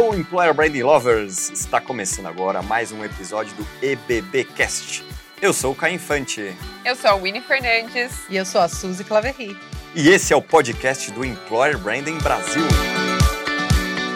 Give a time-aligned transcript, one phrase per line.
[0.00, 1.50] Alô, Employer Branding Lovers!
[1.50, 5.04] Está começando agora mais um episódio do EBBcast.
[5.42, 6.54] Eu sou o Caio Infante.
[6.86, 8.10] Eu sou a Winnie Fernandes.
[8.30, 9.54] E eu sou a Suzy Claverry.
[9.94, 12.62] E esse é o podcast do Employer Branding Brasil.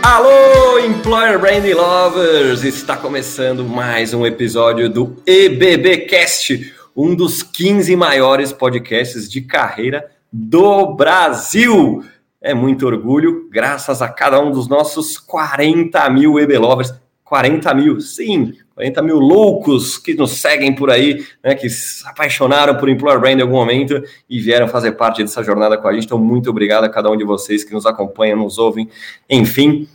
[0.03, 2.65] Alô, Employer Branding Lovers!
[2.65, 10.95] Está começando mais um episódio do EBBcast, um dos 15 maiores podcasts de carreira do
[10.95, 12.03] Brasil.
[12.45, 16.93] É muito orgulho, graças a cada um dos nossos 40 mil EB Lovers.
[17.25, 22.77] 40 mil, sim, 40 mil loucos que nos seguem por aí, né, que se apaixonaram
[22.77, 26.05] por Employer Brand em algum momento e vieram fazer parte dessa jornada com a gente.
[26.05, 28.91] Então, muito obrigado a cada um de vocês que nos acompanham, nos ouvem,
[29.29, 29.89] enfim.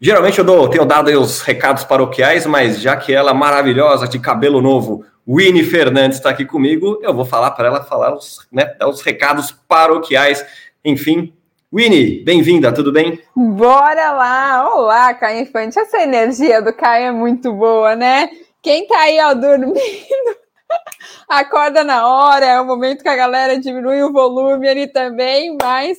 [0.00, 4.60] Geralmente eu dou, tenho dado os recados paroquiais, mas já que ela maravilhosa, de cabelo
[4.60, 8.88] novo, Winnie Fernandes está aqui comigo, eu vou falar para ela falar os, né, dar
[8.88, 10.44] os recados paroquiais.
[10.84, 11.32] Enfim,
[11.74, 13.20] Winnie, bem-vinda, tudo bem?
[13.34, 14.72] Bora lá!
[14.72, 15.76] Olá, Caio Infante.
[15.76, 18.30] Essa energia do Caio é muito boa, né?
[18.62, 19.74] Quem tá aí, ó, dormindo,
[21.28, 25.98] acorda na hora, é o momento que a galera diminui o volume ali também, mas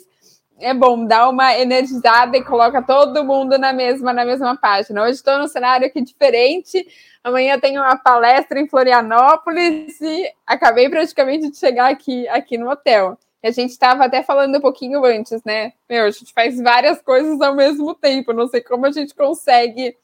[0.58, 5.04] é bom, dá uma energizada e coloca todo mundo na mesma, na mesma página.
[5.04, 6.88] Hoje estou num cenário aqui diferente.
[7.22, 13.18] Amanhã tenho uma palestra em Florianópolis e acabei praticamente de chegar aqui, aqui no hotel.
[13.48, 15.74] A gente estava até falando um pouquinho antes, né?
[15.90, 18.34] Meu, a gente faz várias coisas ao mesmo tempo.
[18.34, 19.96] Não sei como a gente consegue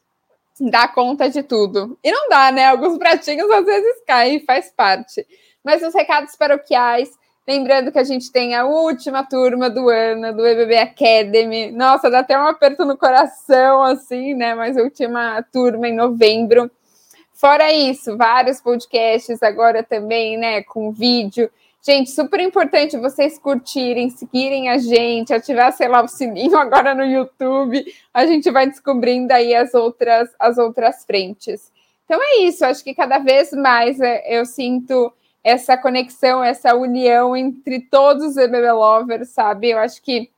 [0.59, 1.97] dar conta de tudo.
[2.03, 2.67] E não dá, né?
[2.67, 5.25] Alguns pratinhos às vezes caem, faz parte.
[5.63, 7.09] Mas os recados paroquiais,
[7.47, 11.71] lembrando que a gente tem a última turma do ano do EBB Academy.
[11.71, 14.53] Nossa, dá até um aperto no coração, assim, né?
[14.55, 16.69] Mas última turma em novembro.
[17.33, 20.63] Fora isso, vários podcasts agora também, né?
[20.63, 21.49] Com vídeo.
[21.85, 27.03] Gente, super importante vocês curtirem, seguirem a gente, ativar, sei lá, o sininho agora no
[27.03, 27.83] YouTube.
[28.13, 31.69] A gente vai descobrindo aí as outras, as outras frentes.
[32.05, 35.11] Então é isso, acho que cada vez mais é, eu sinto
[35.43, 39.71] essa conexão, essa união entre todos os EBB Lovers, sabe?
[39.71, 40.29] Eu acho que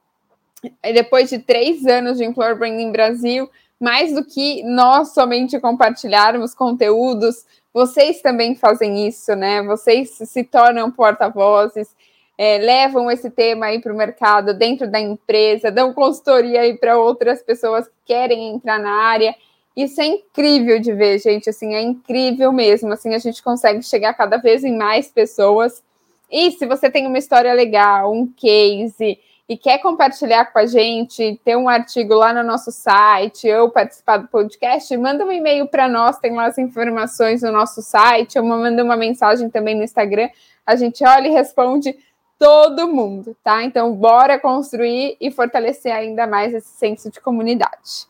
[0.82, 3.48] depois de três anos de Employer Branding Brasil,
[3.80, 7.46] mais do que nós somente compartilharmos conteúdos,
[7.76, 9.62] vocês também fazem isso, né?
[9.62, 11.94] Vocês se tornam porta-vozes,
[12.38, 16.98] é, levam esse tema aí para o mercado dentro da empresa, dão consultoria aí para
[16.98, 19.36] outras pessoas que querem entrar na área.
[19.76, 21.50] Isso é incrível de ver, gente.
[21.50, 22.94] Assim, é incrível mesmo.
[22.94, 25.84] Assim, a gente consegue chegar cada vez em mais pessoas.
[26.32, 31.40] E se você tem uma história legal, um case, e quer compartilhar com a gente,
[31.44, 35.88] ter um artigo lá no nosso site ou participar do podcast, manda um e-mail para
[35.88, 40.30] nós, tem lá as informações no nosso site, ou manda uma mensagem também no Instagram.
[40.66, 41.96] A gente olha e responde
[42.40, 43.64] todo mundo, tá?
[43.64, 48.08] Então, bora construir e fortalecer ainda mais esse senso de comunidade.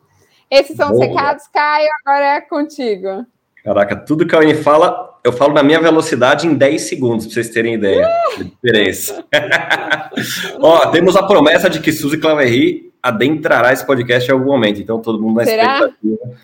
[0.49, 1.01] Esses são Boa.
[1.01, 3.25] os recados, Caio, agora é contigo.
[3.65, 7.33] Caraca, tudo que a Aline fala, eu falo na minha velocidade em 10 segundos, para
[7.33, 9.25] vocês terem ideia da diferença.
[10.61, 15.01] Ó, temos a promessa de que Suzy Claverry adentrará esse podcast em algum momento, então
[15.01, 15.79] todo mundo na Será?
[15.79, 16.35] expectativa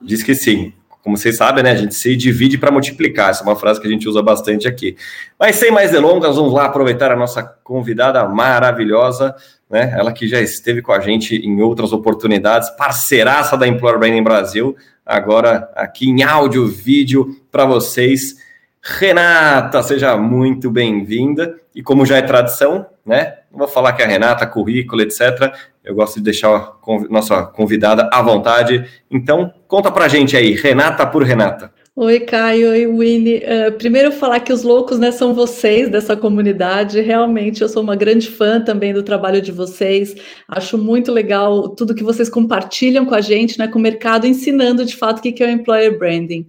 [0.00, 0.72] diz que sim.
[1.02, 3.86] Como vocês sabem, né, a gente se divide para multiplicar, essa é uma frase que
[3.86, 4.96] a gente usa bastante aqui.
[5.38, 9.34] Mas sem mais delongas, vamos lá aproveitar a nossa convidada maravilhosa,
[9.70, 14.22] né, ela que já esteve com a gente em outras oportunidades, parceiraça da Employer Branding
[14.22, 14.76] Brasil,
[15.08, 18.36] agora aqui em áudio, vídeo para vocês.
[18.82, 21.56] Renata, seja muito bem-vinda.
[21.74, 23.38] E como já é tradição, né?
[23.50, 25.52] Não vou falar que é a Renata, currículo, etc.
[25.82, 26.76] Eu gosto de deixar a
[27.08, 28.84] nossa convidada à vontade.
[29.10, 31.72] Então, conta pra gente aí, Renata por Renata.
[32.00, 33.38] Oi, Caio, oi, Winnie.
[33.38, 37.00] Uh, primeiro falar que os loucos, né, são vocês dessa comunidade.
[37.00, 40.14] Realmente, eu sou uma grande fã também do trabalho de vocês.
[40.46, 44.84] Acho muito legal tudo que vocês compartilham com a gente, né, com o mercado, ensinando
[44.84, 46.46] de fato o que é o employer branding.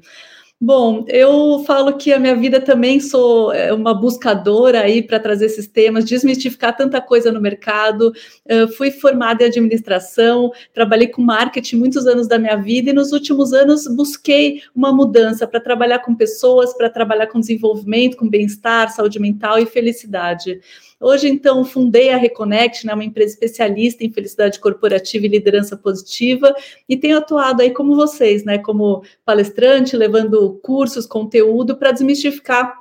[0.61, 5.45] Bom, eu falo que a minha vida também sou é, uma buscadora aí para trazer
[5.45, 8.11] esses temas, desmistificar tanta coisa no mercado.
[8.45, 13.13] Eu fui formada em administração, trabalhei com marketing muitos anos da minha vida e nos
[13.13, 18.93] últimos anos busquei uma mudança para trabalhar com pessoas, para trabalhar com desenvolvimento, com bem-estar,
[18.93, 20.59] saúde mental e felicidade.
[20.99, 26.53] Hoje, então, fundei a Reconnect, né, uma empresa especialista em felicidade corporativa e liderança positiva,
[26.89, 32.78] e tenho atuado aí como vocês, né, como palestrante, levando cursos, conteúdo para desmistificar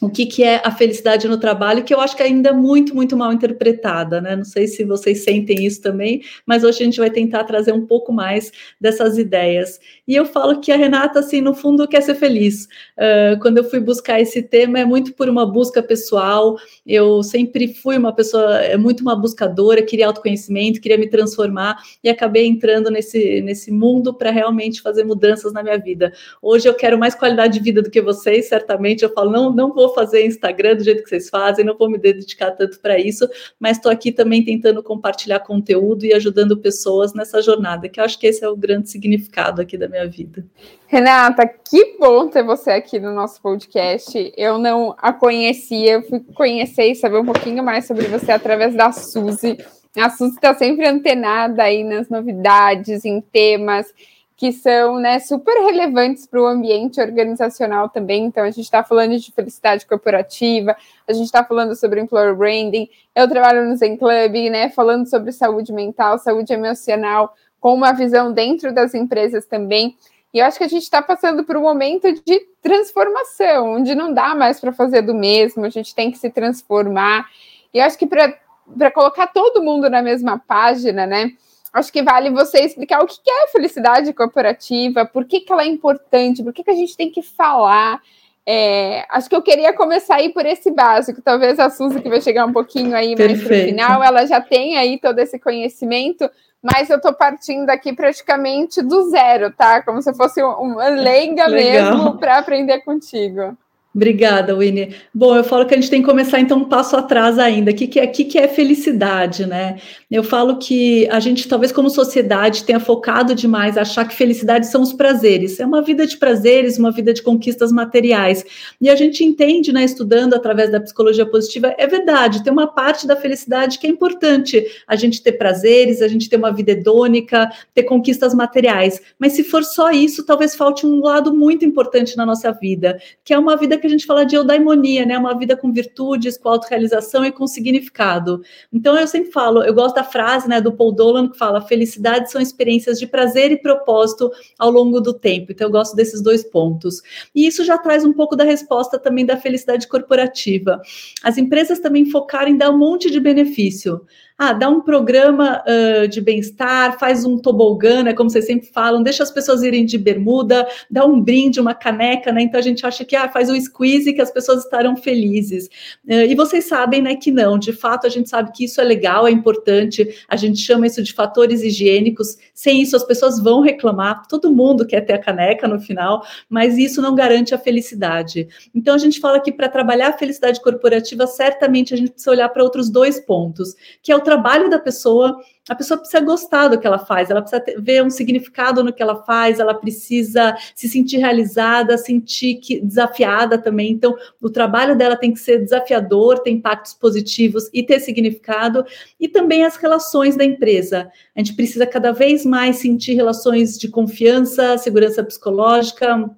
[0.00, 2.94] o que, que é a felicidade no trabalho, que eu acho que ainda é muito,
[2.94, 4.34] muito mal interpretada, né?
[4.34, 7.84] Não sei se vocês sentem isso também, mas hoje a gente vai tentar trazer um
[7.84, 8.50] pouco mais
[8.80, 9.78] dessas ideias.
[10.08, 12.64] E eu falo que a Renata, assim, no fundo, quer ser feliz.
[12.96, 16.56] Uh, quando eu fui buscar esse tema, é muito por uma busca pessoal.
[16.86, 22.08] Eu sempre fui uma pessoa, é muito uma buscadora, queria autoconhecimento, queria me transformar e
[22.08, 26.12] acabei entrando nesse, nesse mundo para realmente fazer mudanças na minha vida.
[26.40, 29.02] Hoje eu quero mais qualidade de vida do que vocês, certamente.
[29.02, 31.98] Eu falo, não, não vou fazer Instagram do jeito que vocês fazem, não vou me
[31.98, 33.28] dedicar tanto para isso,
[33.58, 38.18] mas estou aqui também tentando compartilhar conteúdo e ajudando pessoas nessa jornada, que eu acho
[38.18, 40.44] que esse é o grande significado aqui da minha vida.
[40.86, 44.32] Renata, que bom ter você aqui no nosso podcast.
[44.36, 48.74] Eu não a conhecia, eu fui conhecer e saber um pouquinho mais sobre você através
[48.74, 49.56] da Suzy.
[49.96, 53.92] A Suzy está sempre antenada aí nas novidades, em temas
[54.40, 58.24] que são né, super relevantes para o ambiente organizacional também.
[58.24, 60.74] Então, a gente está falando de felicidade corporativa,
[61.06, 62.88] a gente está falando sobre employer branding.
[63.14, 68.32] Eu trabalho no Zen Club, né, falando sobre saúde mental, saúde emocional, com uma visão
[68.32, 69.94] dentro das empresas também.
[70.32, 74.10] E eu acho que a gente está passando por um momento de transformação, onde não
[74.10, 77.28] dá mais para fazer do mesmo, a gente tem que se transformar.
[77.74, 81.32] E eu acho que para colocar todo mundo na mesma página, né?
[81.72, 85.66] Acho que vale você explicar o que é felicidade corporativa, por que, que ela é
[85.66, 88.00] importante, por que, que a gente tem que falar.
[88.46, 91.22] É, acho que eu queria começar aí por esse básico.
[91.22, 93.30] Talvez a Suzy, que vai chegar um pouquinho aí Perfeito.
[93.30, 96.28] mais para o final, ela já tem aí todo esse conhecimento,
[96.62, 99.82] mas eu estou partindo aqui praticamente do zero, tá?
[99.82, 103.56] Como se fosse uma leiga mesmo para aprender contigo.
[103.92, 104.94] Obrigada, Winnie.
[105.12, 107.72] Bom, eu falo que a gente tem que começar então um passo atrás ainda.
[107.72, 109.78] O que, que, é, que, que é felicidade, né?
[110.08, 114.80] Eu falo que a gente, talvez como sociedade, tenha focado demais achar que felicidade são
[114.80, 115.58] os prazeres.
[115.58, 118.44] É uma vida de prazeres, uma vida de conquistas materiais.
[118.80, 123.08] E a gente entende, né, estudando através da psicologia positiva, é verdade, tem uma parte
[123.08, 127.50] da felicidade que é importante a gente ter prazeres, a gente ter uma vida hedônica,
[127.74, 129.00] ter conquistas materiais.
[129.18, 133.34] Mas se for só isso, talvez falte um lado muito importante na nossa vida, que
[133.34, 135.18] é uma vida que a gente fala de eudaimonia, né?
[135.18, 138.42] Uma vida com virtudes, com autorrealização e com significado.
[138.72, 142.30] Então eu sempre falo, eu gosto da frase, né, do Paul Dolan que fala: felicidade
[142.30, 145.52] são experiências de prazer e propósito ao longo do tempo.
[145.52, 147.02] Então eu gosto desses dois pontos.
[147.34, 150.80] E isso já traz um pouco da resposta também da felicidade corporativa.
[151.22, 154.00] As empresas também focaram em dar um monte de benefício
[154.42, 159.02] ah, dá um programa uh, de bem-estar, faz um tobogã, né, como vocês sempre falam,
[159.02, 162.40] deixa as pessoas irem de bermuda, dá um brinde, uma caneca, né?
[162.40, 165.66] Então a gente acha que ah, faz o squeeze que as pessoas estarão felizes.
[166.06, 167.58] Uh, e vocês sabem, né, que não.
[167.58, 170.08] De fato, a gente sabe que isso é legal, é importante.
[170.26, 172.38] A gente chama isso de fatores higiênicos.
[172.54, 174.26] Sem isso, as pessoas vão reclamar.
[174.26, 178.48] Todo mundo quer ter a caneca no final, mas isso não garante a felicidade.
[178.74, 182.48] Então a gente fala que para trabalhar a felicidade corporativa, certamente a gente precisa olhar
[182.48, 186.78] para outros dois pontos, que é o trabalho da pessoa, a pessoa precisa gostar do
[186.78, 190.56] que ela faz, ela precisa ter, ver um significado no que ela faz, ela precisa
[190.72, 193.90] se sentir realizada, sentir que, desafiada também.
[193.90, 198.84] Então, o trabalho dela tem que ser desafiador, ter impactos positivos e ter significado,
[199.18, 201.10] e também as relações da empresa.
[201.34, 206.30] A gente precisa cada vez mais sentir relações de confiança, segurança psicológica,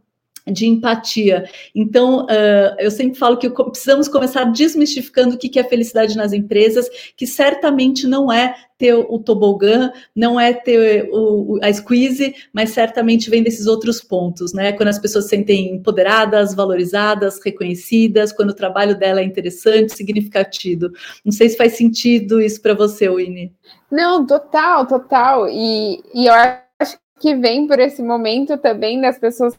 [0.47, 1.45] de empatia.
[1.75, 6.89] Então, uh, eu sempre falo que precisamos começar desmistificando o que é felicidade nas empresas,
[7.17, 13.31] que certamente não é ter o tobogã, não é ter o, a squeeze, mas certamente
[13.31, 14.73] vem desses outros pontos, né?
[14.73, 20.91] Quando as pessoas se sentem empoderadas, valorizadas, reconhecidas, quando o trabalho dela é interessante, significativo.
[21.25, 23.53] Não sei se faz sentido isso para você, Winnie.
[23.91, 25.49] Não, total, total.
[25.49, 29.57] E, e eu acho que vem por esse momento também das pessoas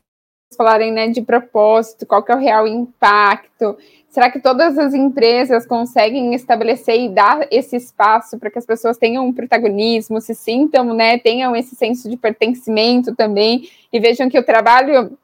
[0.56, 3.78] falarem né, de propósito, qual que é o real impacto.
[4.10, 8.98] Será que todas as empresas conseguem estabelecer e dar esse espaço para que as pessoas
[8.98, 14.38] tenham um protagonismo, se sintam, né, tenham esse senso de pertencimento também e vejam que
[14.38, 15.18] o trabalho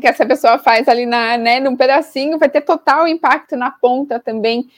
[0.00, 4.18] que essa pessoa faz ali na, né, num pedacinho vai ter total impacto na ponta
[4.18, 4.68] também.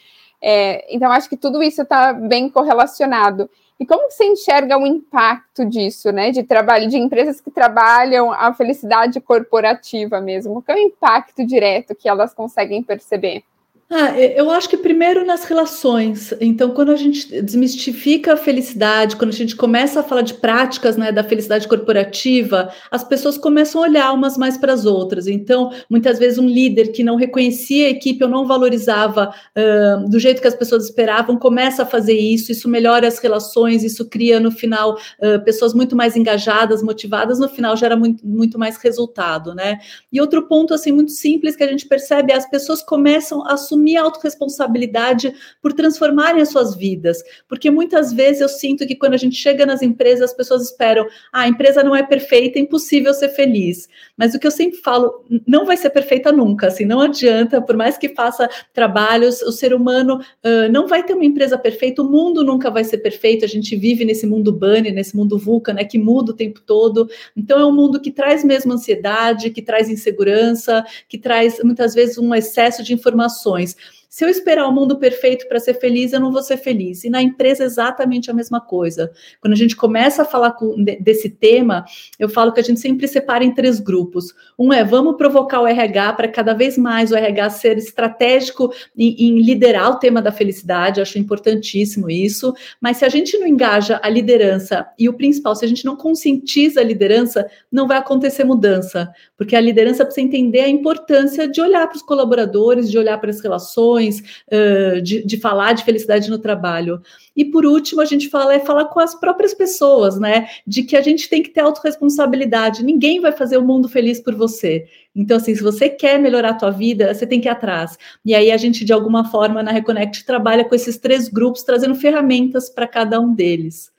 [0.43, 3.49] É, então, acho que tudo isso está bem correlacionado.
[3.85, 6.31] E como você enxerga o impacto disso, né?
[6.31, 10.63] De trabalho, de empresas que trabalham a felicidade corporativa mesmo?
[10.63, 13.45] Qual é o impacto direto que elas conseguem perceber?
[13.91, 16.33] Ah, eu acho que primeiro nas relações.
[16.41, 20.97] Então, quando a gente desmistifica a felicidade, quando a gente começa a falar de práticas
[20.97, 25.27] né, da felicidade corporativa, as pessoas começam a olhar umas mais para as outras.
[25.27, 30.19] Então, muitas vezes, um líder que não reconhecia a equipe ou não valorizava uh, do
[30.19, 34.41] jeito que as pessoas esperavam, começa a fazer isso, isso melhora as relações, isso cria,
[34.41, 39.55] no final, uh, pessoas muito mais engajadas, motivadas, no final gera muito, muito mais resultado.
[39.55, 39.79] Né?
[40.11, 43.59] E outro ponto assim muito simples que a gente percebe é as pessoas começam a
[43.75, 47.23] assumir a autorresponsabilidade por transformarem as suas vidas.
[47.49, 51.07] Porque muitas vezes eu sinto que quando a gente chega nas empresas, as pessoas esperam,
[51.33, 53.89] ah, a empresa não é perfeita, é impossível ser feliz.
[54.17, 57.77] Mas o que eu sempre falo, não vai ser perfeita nunca, assim, não adianta, por
[57.77, 62.11] mais que faça trabalhos, o ser humano uh, não vai ter uma empresa perfeita, o
[62.11, 65.85] mundo nunca vai ser perfeito, a gente vive nesse mundo bunny, nesse mundo VUCA, né,
[65.85, 67.09] que muda o tempo todo.
[67.37, 72.19] Então é um mundo que traz mesmo ansiedade, que traz insegurança, que traz muitas vezes
[72.19, 73.64] um excesso de informações.
[73.65, 73.77] noise
[74.15, 77.03] Se eu esperar o mundo perfeito para ser feliz, eu não vou ser feliz.
[77.03, 79.11] E na empresa, exatamente a mesma coisa.
[79.41, 81.85] Quando a gente começa a falar com, desse tema,
[82.17, 84.33] eu falo que a gente sempre separa em três grupos.
[84.57, 89.17] Um é vamos provocar o RH para cada vez mais o RH ser estratégico em,
[89.19, 92.55] em liderar o tema da felicidade, acho importantíssimo isso.
[92.81, 95.97] Mas se a gente não engaja a liderança e o principal, se a gente não
[95.97, 101.61] conscientiza a liderança, não vai acontecer mudança, porque a liderança precisa entender a importância de
[101.61, 106.31] olhar para os colaboradores, de olhar para as relações uh, de, de falar de felicidade
[106.31, 107.01] no trabalho.
[107.37, 110.49] E por último, a gente fala é falar com as próprias pessoas, né?
[110.67, 112.85] De que a gente tem que ter autorresponsabilidade.
[112.85, 114.87] Ninguém vai fazer o mundo feliz por você.
[115.15, 117.99] Então, assim, se você quer melhorar a tua vida, você tem que ir atrás.
[118.25, 121.95] E aí a gente, de alguma forma, na Reconnect, trabalha com esses três grupos, trazendo
[121.95, 123.94] ferramentas para cada um deles.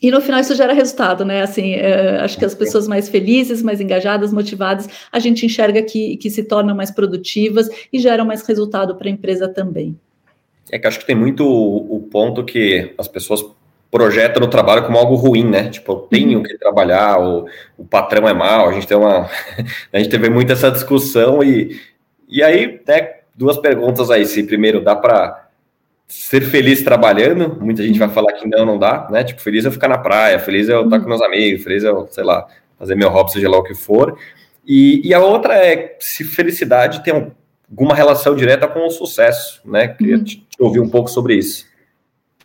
[0.00, 1.42] E no final isso gera resultado, né?
[1.42, 6.16] Assim, é, acho que as pessoas mais felizes, mais engajadas, motivadas, a gente enxerga que,
[6.16, 9.98] que se tornam mais produtivas e geram mais resultado para a empresa também.
[10.70, 13.44] É que acho que tem muito o, o, ponto que as pessoas
[13.90, 15.70] projetam no trabalho como algo ruim, né?
[15.70, 16.44] Tipo, eu tenho uhum.
[16.44, 19.28] que trabalhar, o, o patrão é mal, a gente tem uma.
[19.92, 21.80] a gente teve muito essa discussão e,
[22.28, 24.26] e aí, né, duas perguntas aí.
[24.26, 25.47] Se primeiro dá para
[26.08, 29.22] ser feliz trabalhando, muita gente vai falar que não, não dá, né?
[29.22, 31.84] Tipo, feliz é eu ficar na praia, feliz é eu estar com meus amigos, feliz
[31.84, 32.46] é eu, sei lá,
[32.78, 34.18] fazer meu hobby, seja lá o que for.
[34.66, 37.32] E, e a outra é se felicidade tem
[37.70, 39.88] alguma relação direta com o sucesso, né?
[39.88, 40.24] Queria uhum.
[40.24, 41.67] te, te ouvir um pouco sobre isso.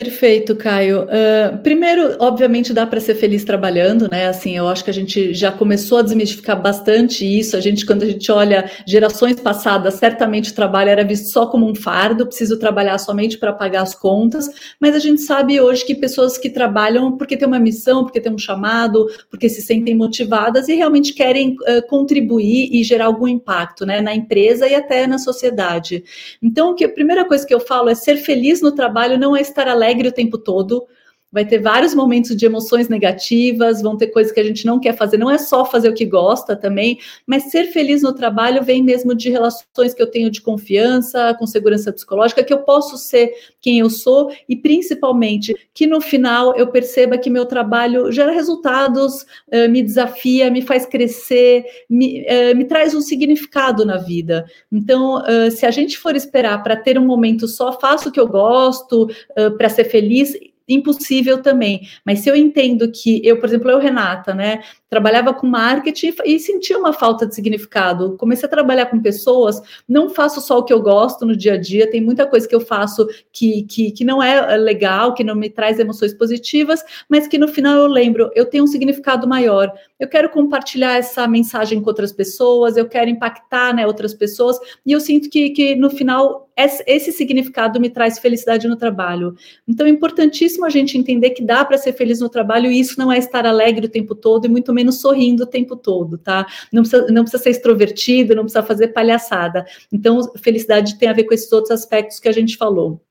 [0.03, 1.03] Perfeito, Caio.
[1.03, 4.27] Uh, primeiro, obviamente, dá para ser feliz trabalhando, né?
[4.27, 7.55] Assim, eu acho que a gente já começou a desmistificar bastante isso.
[7.55, 11.65] A gente, quando a gente olha gerações passadas, certamente o trabalho era visto só como
[11.65, 14.49] um fardo, preciso trabalhar somente para pagar as contas.
[14.77, 18.33] Mas a gente sabe hoje que pessoas que trabalham porque tem uma missão, porque tem
[18.33, 23.85] um chamado, porque se sentem motivadas e realmente querem uh, contribuir e gerar algum impacto,
[23.85, 24.01] né?
[24.01, 26.03] Na empresa e até na sociedade.
[26.41, 29.39] Então, que a primeira coisa que eu falo é ser feliz no trabalho não é
[29.39, 30.87] estar alegre alegre o tempo todo,
[31.33, 34.95] vai ter vários momentos de emoções negativas, vão ter coisas que a gente não quer
[34.95, 38.83] fazer, não é só fazer o que gosta também, mas ser feliz no trabalho vem
[38.83, 43.33] mesmo de relações que eu tenho de confiança, com segurança psicológica, que eu posso ser
[43.59, 49.23] quem eu sou e principalmente que no final eu perceba que meu trabalho gera resultados,
[49.23, 54.45] uh, me desafia, me faz crescer, me, uh, me traz um significado na vida.
[54.71, 58.19] Então, uh, se a gente for esperar para ter um momento só, faço o que
[58.19, 59.09] eu gosto,
[59.57, 60.35] para ser feliz,
[60.67, 61.87] impossível também.
[62.05, 66.39] Mas se eu entendo que eu, por exemplo, eu, Renata, né, trabalhava com marketing e
[66.39, 68.15] sentia uma falta de significado.
[68.17, 71.57] Comecei a trabalhar com pessoas, não faço só o que eu gosto no dia a
[71.57, 75.35] dia, tem muita coisa que eu faço que, que, que não é legal, que não
[75.35, 79.73] me traz emoções positivas, mas que no final eu lembro, eu tenho um significado maior.
[79.99, 84.91] Eu quero compartilhar essa mensagem com outras pessoas, eu quero impactar né, outras pessoas, e
[84.91, 89.35] eu sinto que, que no final esse significado me traz felicidade no trabalho.
[89.67, 92.97] Então é importantíssimo a gente entender que dá para ser feliz no trabalho e isso
[92.99, 96.45] não é estar alegre o tempo todo e muito menos sorrindo o tempo todo, tá?
[96.71, 99.65] Não precisa, não precisa ser extrovertido, não precisa fazer palhaçada.
[99.91, 103.01] Então, felicidade tem a ver com esses outros aspectos que a gente falou.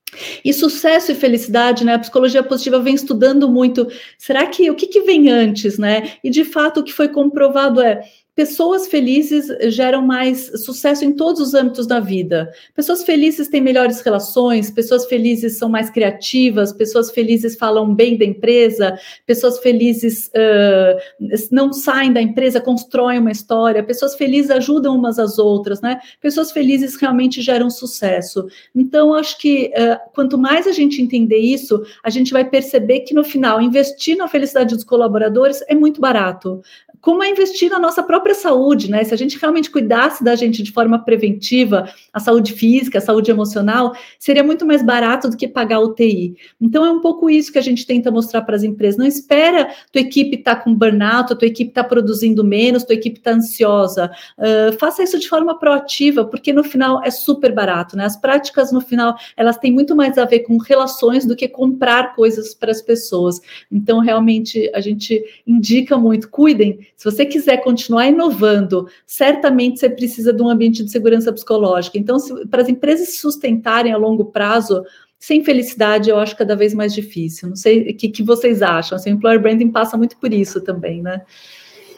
[0.45, 1.95] E sucesso e felicidade, né?
[1.95, 3.89] A psicologia positiva vem estudando muito.
[4.19, 6.13] Será que o que, que vem antes, né?
[6.23, 8.03] E de fato o que foi comprovado é
[8.35, 12.51] Pessoas felizes geram mais sucesso em todos os âmbitos da vida.
[12.75, 18.25] Pessoas felizes têm melhores relações, pessoas felizes são mais criativas, pessoas felizes falam bem da
[18.25, 25.19] empresa, pessoas felizes uh, não saem da empresa, constroem uma história, pessoas felizes ajudam umas
[25.19, 26.01] às outras, né?
[26.19, 28.47] Pessoas felizes realmente geram sucesso.
[28.75, 33.13] Então, acho que uh, quanto mais a gente entender isso, a gente vai perceber que
[33.13, 36.63] no final, investir na felicidade dos colaboradores é muito barato.
[37.03, 39.03] Como é investir na nossa própria própria saúde, né?
[39.03, 43.31] Se a gente realmente cuidasse da gente de forma preventiva, a saúde física, a saúde
[43.31, 46.37] emocional, seria muito mais barato do que pagar UTI.
[46.61, 48.97] Então é um pouco isso que a gente tenta mostrar para as empresas.
[48.97, 53.19] Não espera tua equipe estar tá com burnout, tua equipe está produzindo menos, tua equipe
[53.19, 54.11] está ansiosa.
[54.39, 58.05] Uh, faça isso de forma proativa, porque no final é super barato, né?
[58.05, 62.15] As práticas no final elas têm muito mais a ver com relações do que comprar
[62.15, 63.41] coisas para as pessoas.
[63.71, 66.87] Então realmente a gente indica muito, cuidem.
[66.97, 71.99] Se você quiser continuar inovando, certamente você precisa de um ambiente de segurança psicológica.
[71.99, 74.85] Então, se, para as empresas se sustentarem a longo prazo,
[75.19, 77.49] sem felicidade, eu acho cada vez mais difícil.
[77.49, 78.97] Não sei o que, que vocês acham.
[78.97, 81.23] Assim, o employer branding passa muito por isso também, né?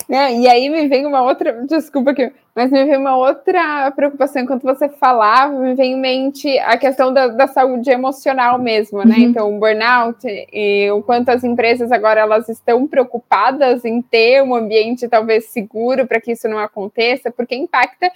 [0.08, 4.42] É, e aí me vem uma outra, desculpa aqui, mas me vem uma outra preocupação
[4.42, 9.16] enquanto você falava, me vem em mente a questão da, da saúde emocional mesmo, né?
[9.16, 9.22] Uhum.
[9.22, 14.54] Então, o burnout e o quanto as empresas agora elas estão preocupadas em ter um
[14.54, 18.10] ambiente talvez seguro para que isso não aconteça, porque impacta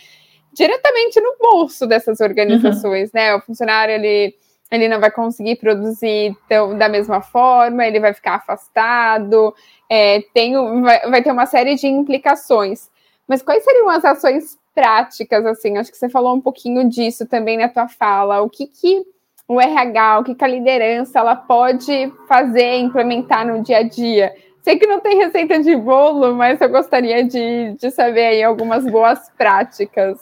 [0.52, 3.21] diretamente no bolso dessas organizações, uhum.
[3.21, 3.35] né?
[3.35, 4.35] O funcionário ele
[4.71, 9.54] ele não vai conseguir produzir tão, da mesma forma, ele vai ficar afastado,
[9.88, 10.52] é, tem,
[10.83, 12.90] vai, vai ter uma série de implicações.
[13.28, 15.76] Mas quais seriam as ações práticas, assim?
[15.76, 18.40] Acho que você falou um pouquinho disso também na tua fala.
[18.40, 19.04] O que, que
[19.47, 24.32] o RH, o que, que a liderança ela pode fazer, implementar no dia a dia?
[24.62, 28.85] Sei que não tem receita de bolo, mas eu gostaria de, de saber aí algumas
[28.85, 30.18] boas práticas.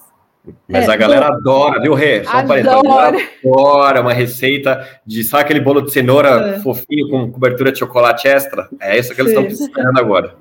[0.68, 2.24] Mas é, a galera adora, viu, Rê?
[2.24, 3.18] Só adora.
[3.44, 6.60] adora uma receita de, sabe aquele bolo de cenoura é.
[6.60, 8.68] fofinho com cobertura de chocolate extra?
[8.80, 9.46] É isso que eles Sim.
[9.46, 10.36] estão precisando agora.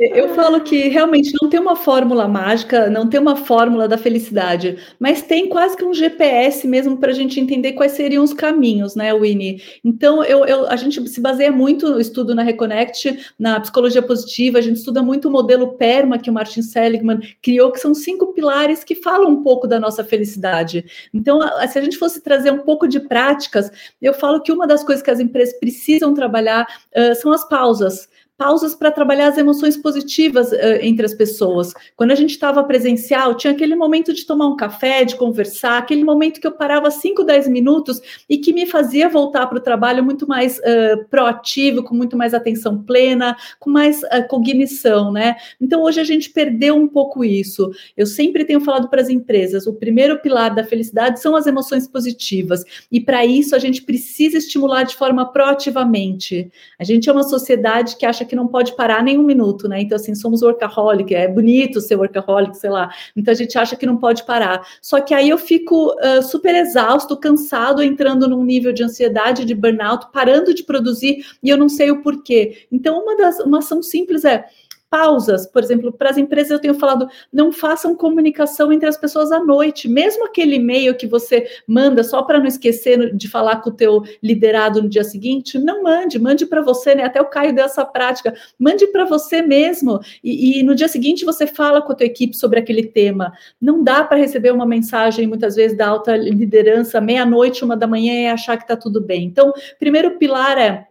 [0.00, 4.78] Eu falo que realmente não tem uma fórmula mágica, não tem uma fórmula da felicidade,
[4.98, 8.96] mas tem quase que um GPS mesmo para a gente entender quais seriam os caminhos,
[8.96, 9.62] né, Winnie?
[9.84, 14.56] Então, eu, eu, a gente se baseia muito no estudo na Reconnect, na psicologia positiva,
[14.56, 18.32] a gente estuda muito o modelo PERMA que o Martin Seligman criou, que são cinco
[18.32, 20.82] pilares que falam um pouco da nossa felicidade.
[21.12, 24.82] Então, se a gente fosse trazer um pouco de práticas, eu falo que uma das
[24.82, 26.66] coisas que as empresas precisam trabalhar
[26.96, 28.08] uh, são as pausas
[28.40, 31.74] pausas para trabalhar as emoções positivas uh, entre as pessoas.
[31.94, 36.02] Quando a gente estava presencial, tinha aquele momento de tomar um café, de conversar, aquele
[36.02, 40.02] momento que eu parava 5, 10 minutos e que me fazia voltar para o trabalho
[40.02, 45.36] muito mais uh, proativo, com muito mais atenção plena, com mais uh, cognição, né?
[45.60, 47.70] Então hoje a gente perdeu um pouco isso.
[47.94, 51.86] Eu sempre tenho falado para as empresas, o primeiro pilar da felicidade são as emoções
[51.86, 52.64] positivas.
[52.90, 56.50] E para isso a gente precisa estimular de forma proativamente.
[56.78, 59.80] A gente é uma sociedade que acha que não pode parar nem um minuto, né?
[59.80, 62.88] Então, assim, somos workaholic, é bonito ser workaholic, sei lá.
[63.16, 64.64] Então, a gente acha que não pode parar.
[64.80, 69.54] Só que aí eu fico uh, super exausto, cansado, entrando num nível de ansiedade, de
[69.54, 72.66] burnout, parando de produzir e eu não sei o porquê.
[72.70, 74.44] Então, uma das uma ação simples é
[74.90, 79.30] pausas, por exemplo, para as empresas eu tenho falado, não façam comunicação entre as pessoas
[79.30, 83.70] à noite, mesmo aquele e-mail que você manda só para não esquecer de falar com
[83.70, 87.04] o teu liderado no dia seguinte, não mande, mande para você, né?
[87.04, 91.24] Até o Caio deu essa prática, mande para você mesmo e, e, no dia seguinte
[91.24, 93.32] você fala com a tua equipe sobre aquele tema.
[93.60, 98.12] Não dá para receber uma mensagem muitas vezes da alta liderança meia-noite, uma da manhã
[98.12, 99.24] e achar que está tudo bem.
[99.24, 100.89] Então, primeiro pilar é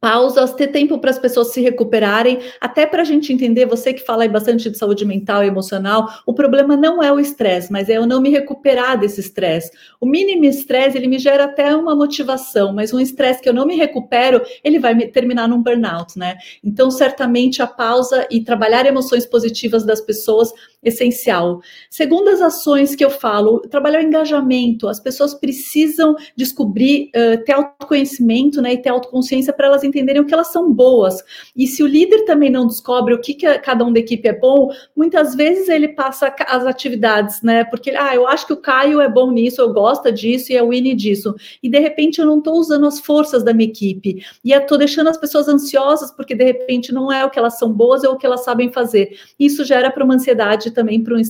[0.00, 4.04] pausas, ter tempo para as pessoas se recuperarem, até para a gente entender, você que
[4.04, 7.88] fala aí bastante de saúde mental e emocional, o problema não é o estresse, mas
[7.88, 9.70] é eu não me recuperar desse estresse.
[10.00, 13.66] O mínimo estresse, ele me gera até uma motivação, mas um estresse que eu não
[13.66, 16.36] me recupero, ele vai terminar num burnout, né?
[16.62, 21.60] Então, certamente a pausa e trabalhar emoções positivas das pessoas essencial.
[21.88, 27.52] Segundo as ações que eu falo, trabalhar o engajamento, as pessoas precisam descobrir, uh, ter
[27.52, 31.22] autoconhecimento, né, e ter autoconsciência para elas entenderem o que elas são boas.
[31.56, 34.32] E se o líder também não descobre o que, que cada um da equipe é
[34.32, 37.64] bom, muitas vezes ele passa as atividades, né?
[37.64, 40.62] Porque, ah, eu acho que o Caio é bom nisso, eu gosto disso e é
[40.62, 41.34] o Winnie disso.
[41.62, 44.24] E de repente eu não estou usando as forças da minha equipe.
[44.44, 47.72] E estou deixando as pessoas ansiosas porque de repente não é o que elas são
[47.72, 49.16] boas ou o que elas sabem fazer.
[49.38, 51.20] Isso gera para uma ansiedade também para um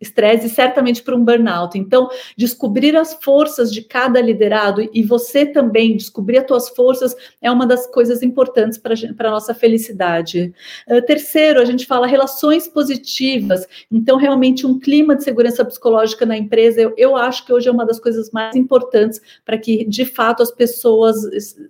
[0.00, 1.78] estresse e certamente para um burnout.
[1.78, 7.50] Então, descobrir as forças de cada liderado e você também descobrir as suas forças é
[7.50, 10.52] uma das coisas importantes para a nossa felicidade.
[10.88, 13.66] Uh, terceiro, a gente fala relações positivas.
[13.90, 17.72] Então, realmente, um clima de segurança psicológica na empresa, eu, eu acho que hoje é
[17.72, 21.16] uma das coisas mais importantes para que, de fato, as pessoas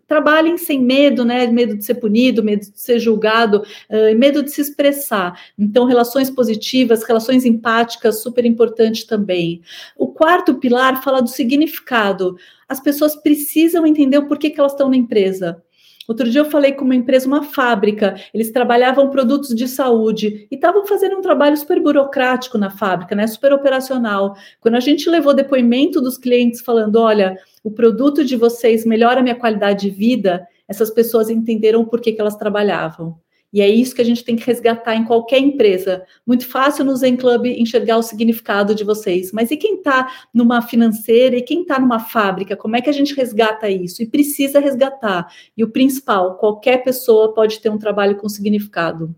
[0.07, 1.47] trabalhem sem medo, né?
[1.47, 5.39] Medo de ser punido, medo de ser julgado, uh, medo de se expressar.
[5.59, 9.63] Então, relações positivas, relações empáticas, super importante também.
[9.97, 12.37] O quarto pilar fala do significado.
[12.69, 15.63] As pessoas precisam entender o porquê que elas estão na empresa.
[16.09, 20.55] Outro dia eu falei com uma empresa, uma fábrica, eles trabalhavam produtos de saúde e
[20.55, 23.27] estavam fazendo um trabalho super burocrático na fábrica, né?
[23.27, 24.35] Super operacional.
[24.59, 29.23] Quando a gente levou depoimento dos clientes falando, olha, o produto de vocês melhora a
[29.23, 33.19] minha qualidade de vida, essas pessoas entenderam por que, que elas trabalhavam.
[33.53, 36.05] E é isso que a gente tem que resgatar em qualquer empresa.
[36.27, 40.61] Muito fácil no Zen Club enxergar o significado de vocês, mas e quem está numa
[40.61, 42.57] financeira e quem está numa fábrica?
[42.57, 44.03] Como é que a gente resgata isso?
[44.03, 45.33] E precisa resgatar.
[45.57, 49.15] E o principal, qualquer pessoa pode ter um trabalho com significado.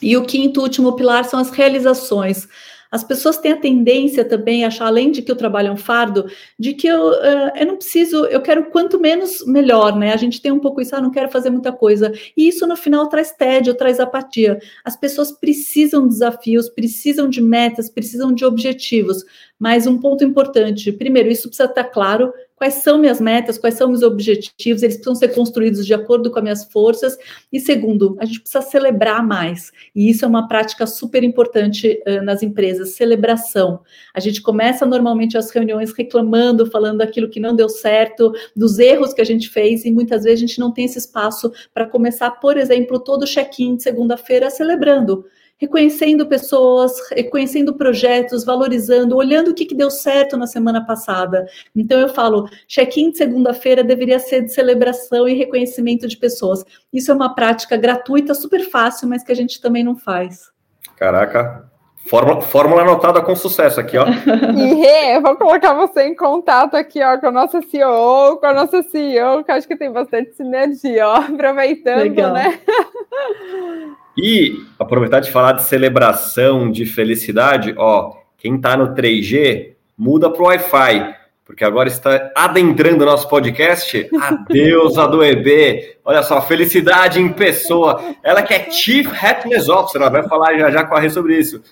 [0.00, 2.48] E o quinto, último pilar são as realizações.
[2.90, 5.76] As pessoas têm a tendência também a achar, além de que o trabalho é um
[5.76, 6.26] fardo,
[6.58, 10.12] de que eu, uh, eu não preciso, eu quero quanto menos melhor, né?
[10.12, 12.12] A gente tem um pouco isso, ah, não quero fazer muita coisa.
[12.36, 14.58] E isso no final traz tédio, traz apatia.
[14.84, 19.24] As pessoas precisam de desafios, precisam de metas, precisam de objetivos.
[19.58, 22.32] Mas um ponto importante: primeiro, isso precisa estar claro.
[22.58, 26.38] Quais são minhas metas, quais são meus objetivos, eles precisam ser construídos de acordo com
[26.38, 27.16] as minhas forças.
[27.52, 29.70] E segundo, a gente precisa celebrar mais.
[29.94, 33.80] E isso é uma prática super importante uh, nas empresas, celebração.
[34.12, 39.14] A gente começa normalmente as reuniões reclamando, falando daquilo que não deu certo, dos erros
[39.14, 42.32] que a gente fez, e muitas vezes a gente não tem esse espaço para começar,
[42.32, 45.24] por exemplo, todo o check-in de segunda-feira celebrando
[45.58, 51.46] reconhecendo pessoas, reconhecendo projetos, valorizando, olhando o que, que deu certo na semana passada.
[51.74, 56.64] Então eu falo, check-in de segunda-feira deveria ser de celebração e reconhecimento de pessoas.
[56.92, 60.50] Isso é uma prática gratuita, super fácil, mas que a gente também não faz.
[60.96, 61.68] Caraca,
[62.08, 64.06] Fórmula, fórmula anotada com sucesso aqui, ó.
[64.56, 68.46] E Rê, eu vou colocar você em contato aqui, ó, com a nossa CEO, com
[68.46, 72.32] a nossa CEO, que acho que tem bastante sinergia, ó, aproveitando, Legal.
[72.32, 72.58] né?
[74.20, 80.46] E aproveitar de falar de celebração, de felicidade, ó, quem tá no 3G, muda pro
[80.46, 85.98] Wi-Fi, porque agora está adentrando o nosso podcast a deusa do EB.
[86.04, 88.02] Olha só, felicidade em pessoa.
[88.20, 91.38] Ela que é Chief Happiness Officer, ela vai falar já já com a Rê sobre
[91.38, 91.62] isso.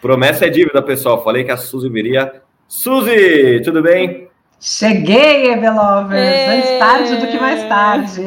[0.00, 1.22] Promessa é dívida, pessoal.
[1.22, 2.42] Falei que a Suzy viria.
[2.66, 4.28] Suzy, tudo bem?
[4.60, 8.22] Cheguei, Evelovers, antes tarde do que mais tarde.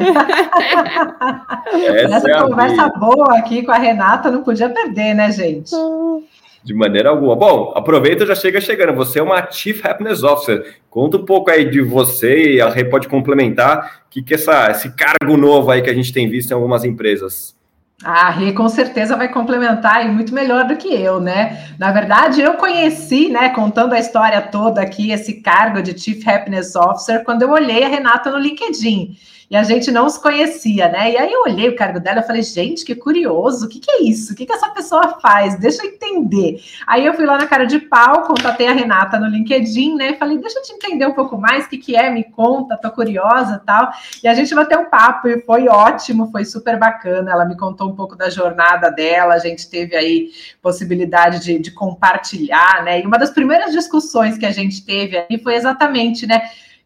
[1.94, 2.98] Essa, é conversa vida.
[2.98, 5.70] boa aqui com a Renata não podia perder, né, gente?
[6.64, 7.36] De maneira alguma.
[7.36, 8.94] Bom, aproveita já chega chegando.
[8.94, 10.76] Você é uma Chief Happiness Officer.
[10.88, 14.90] Conta um pouco aí de você e a Rê pode complementar que, que essa, esse
[14.96, 17.54] cargo novo aí que a gente tem visto em algumas empresas.
[18.04, 21.66] A Rê com certeza vai complementar e muito melhor do que eu, né?
[21.78, 26.74] Na verdade, eu conheci, né, contando a história toda aqui, esse cargo de Chief Happiness
[26.74, 29.16] Officer, quando eu olhei a Renata no LinkedIn
[29.52, 31.12] e a gente não se conhecia, né?
[31.12, 33.90] E aí eu olhei o cargo dela e falei, gente, que curioso, o que, que
[33.90, 34.32] é isso?
[34.32, 35.56] O que, que essa pessoa faz?
[35.56, 36.58] Deixa eu entender.
[36.86, 40.14] Aí eu fui lá na cara de pau, contatei a Renata no LinkedIn, né?
[40.14, 42.90] Falei, deixa eu te entender um pouco mais, o que, que é, me conta, tô
[42.90, 43.92] curiosa tal.
[44.24, 47.30] E a gente bateu um papo e foi ótimo, foi super bacana.
[47.30, 50.30] Ela me contou um pouco da jornada dela, a gente teve aí
[50.62, 53.02] possibilidade de, de compartilhar, né?
[53.02, 56.40] E uma das primeiras discussões que a gente teve aí foi exatamente, né?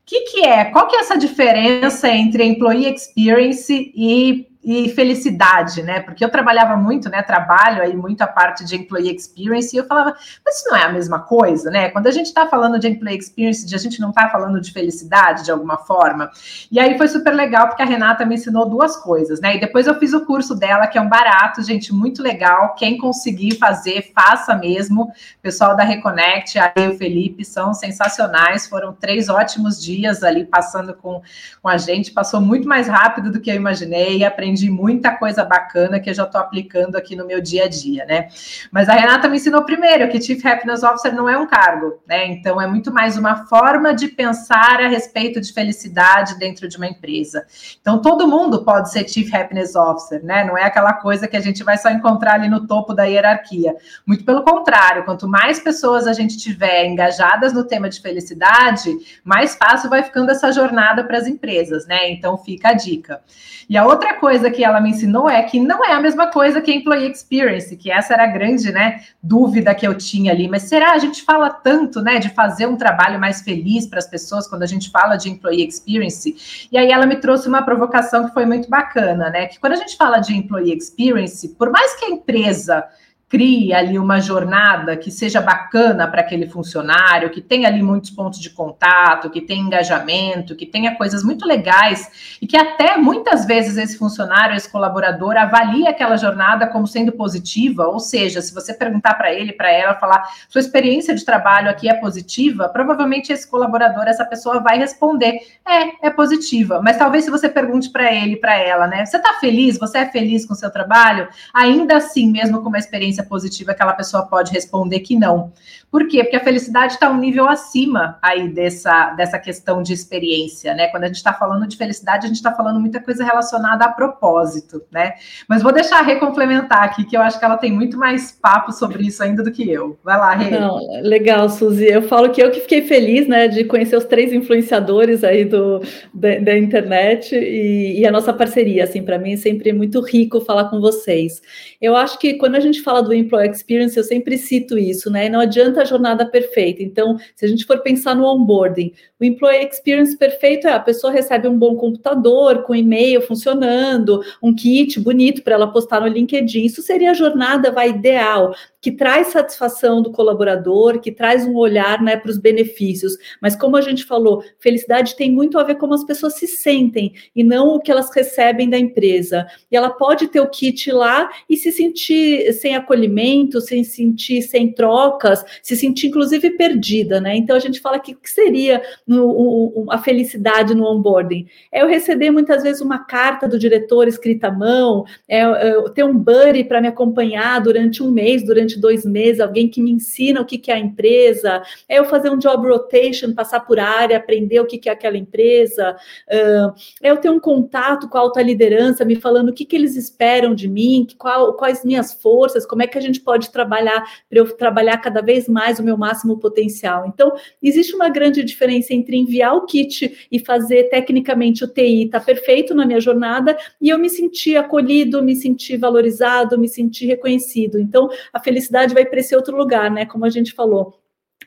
[0.06, 0.66] Que, que é?
[0.66, 6.00] Qual que é essa diferença entre employee experience e e felicidade, né?
[6.00, 7.22] Porque eu trabalhava muito, né?
[7.22, 10.82] Trabalho aí muito a parte de employee experience e eu falava, mas isso não é
[10.82, 11.88] a mesma coisa, né?
[11.90, 15.44] Quando a gente está falando de employee experience, a gente não está falando de felicidade
[15.44, 16.32] de alguma forma.
[16.68, 19.54] E aí foi super legal porque a Renata me ensinou duas coisas, né?
[19.54, 22.74] E depois eu fiz o curso dela, que é um barato, gente, muito legal.
[22.74, 25.12] Quem conseguir fazer, faça mesmo.
[25.40, 28.66] Pessoal da Reconnect, aí o Felipe são sensacionais.
[28.66, 31.22] Foram três ótimos dias ali passando com,
[31.62, 32.10] com a gente.
[32.10, 34.24] Passou muito mais rápido do que eu imaginei.
[34.24, 37.68] Aprendi aprendi muita coisa bacana que eu já estou aplicando aqui no meu dia a
[37.68, 38.28] dia, né?
[38.72, 42.26] Mas a Renata me ensinou primeiro que Chief Happiness Officer não é um cargo, né?
[42.28, 46.86] Então é muito mais uma forma de pensar a respeito de felicidade dentro de uma
[46.86, 47.44] empresa.
[47.80, 50.44] Então todo mundo pode ser Chief Happiness Officer, né?
[50.44, 53.74] Não é aquela coisa que a gente vai só encontrar ali no topo da hierarquia.
[54.06, 58.90] Muito pelo contrário, quanto mais pessoas a gente tiver engajadas no tema de felicidade,
[59.22, 62.10] mais fácil vai ficando essa jornada para as empresas, né?
[62.10, 63.20] Então fica a dica.
[63.68, 66.60] E a outra coisa que ela me ensinou é que não é a mesma coisa
[66.60, 70.48] que employee experience, que essa era a grande, né, dúvida que eu tinha ali.
[70.48, 74.06] Mas será a gente fala tanto, né, de fazer um trabalho mais feliz para as
[74.06, 76.68] pessoas quando a gente fala de employee experience?
[76.70, 79.46] E aí ela me trouxe uma provocação que foi muito bacana, né?
[79.46, 82.84] Que quando a gente fala de employee experience, por mais que a empresa
[83.28, 88.38] crie ali uma jornada que seja bacana para aquele funcionário, que tenha ali muitos pontos
[88.38, 93.76] de contato, que tenha engajamento, que tenha coisas muito legais e que até muitas vezes
[93.76, 99.14] esse funcionário, esse colaborador avalie aquela jornada como sendo positiva, ou seja, se você perguntar
[99.14, 104.04] para ele, para ela, falar sua experiência de trabalho aqui é positiva, provavelmente esse colaborador,
[104.06, 108.56] essa pessoa vai responder é, é positiva, mas talvez se você pergunte para ele, para
[108.56, 109.78] ela, né, você está feliz?
[109.78, 111.28] Você é feliz com o seu trabalho?
[111.52, 115.52] Ainda assim, mesmo com uma experiência experiência positiva, aquela pessoa pode responder que não.
[115.90, 116.22] Por quê?
[116.22, 120.88] Porque a felicidade está um nível acima aí dessa, dessa questão de experiência, né?
[120.88, 123.88] Quando a gente está falando de felicidade, a gente está falando muita coisa relacionada a
[123.88, 125.12] propósito, né?
[125.48, 128.32] Mas vou deixar a Rê complementar aqui, que eu acho que ela tem muito mais
[128.32, 129.98] papo sobre isso ainda do que eu.
[130.04, 130.50] Vai lá, Rê.
[130.50, 131.86] Não, legal, Suzy.
[131.86, 135.80] Eu falo que eu que fiquei feliz, né, de conhecer os três influenciadores aí do,
[136.12, 140.40] da, da internet e, e a nossa parceria, assim, para mim é sempre muito rico
[140.40, 141.40] falar com vocês.
[141.80, 145.28] Eu acho que quando a gente fala do Employee Experience, eu sempre cito isso, né?
[145.28, 146.82] Não adianta a jornada perfeita.
[146.82, 151.12] Então, se a gente for pensar no onboarding, o Employee Experience perfeito é a pessoa
[151.12, 156.64] recebe um bom computador, com e-mail funcionando, um kit bonito para ela postar no LinkedIn.
[156.64, 158.54] Isso seria a jornada vai ideal
[158.86, 163.18] que traz satisfação do colaborador, que traz um olhar né, para os benefícios.
[163.42, 167.12] Mas como a gente falou, felicidade tem muito a ver como as pessoas se sentem
[167.34, 169.44] e não o que elas recebem da empresa.
[169.72, 174.70] E ela pode ter o kit lá e se sentir sem acolhimento, sem sentir sem
[174.70, 177.36] trocas, se sentir inclusive perdida, né?
[177.36, 181.48] Então a gente fala que que seria no, o, a felicidade no onboarding?
[181.72, 186.04] É eu receber muitas vezes uma carta do diretor escrita à mão, é, é ter
[186.04, 189.90] um buddy para me acompanhar durante um mês, durante durante dois meses, alguém que me
[189.90, 193.78] ensina o que, que é a empresa, é eu fazer um job rotation, passar por
[193.78, 195.96] área, aprender o que, que é aquela empresa,
[196.28, 199.96] é eu ter um contato com a alta liderança, me falando o que, que eles
[199.96, 204.38] esperam de mim, qual, quais minhas forças, como é que a gente pode trabalhar para
[204.38, 207.06] eu trabalhar cada vez mais o meu máximo potencial.
[207.06, 212.20] Então, existe uma grande diferença entre enviar o kit e fazer tecnicamente o TI, tá
[212.20, 217.78] perfeito na minha jornada, e eu me sentir acolhido, me sentir valorizado, me sentir reconhecido.
[217.78, 220.04] Então, a felicidade felicidade vai para esse outro lugar, né?
[220.06, 220.98] Como a gente falou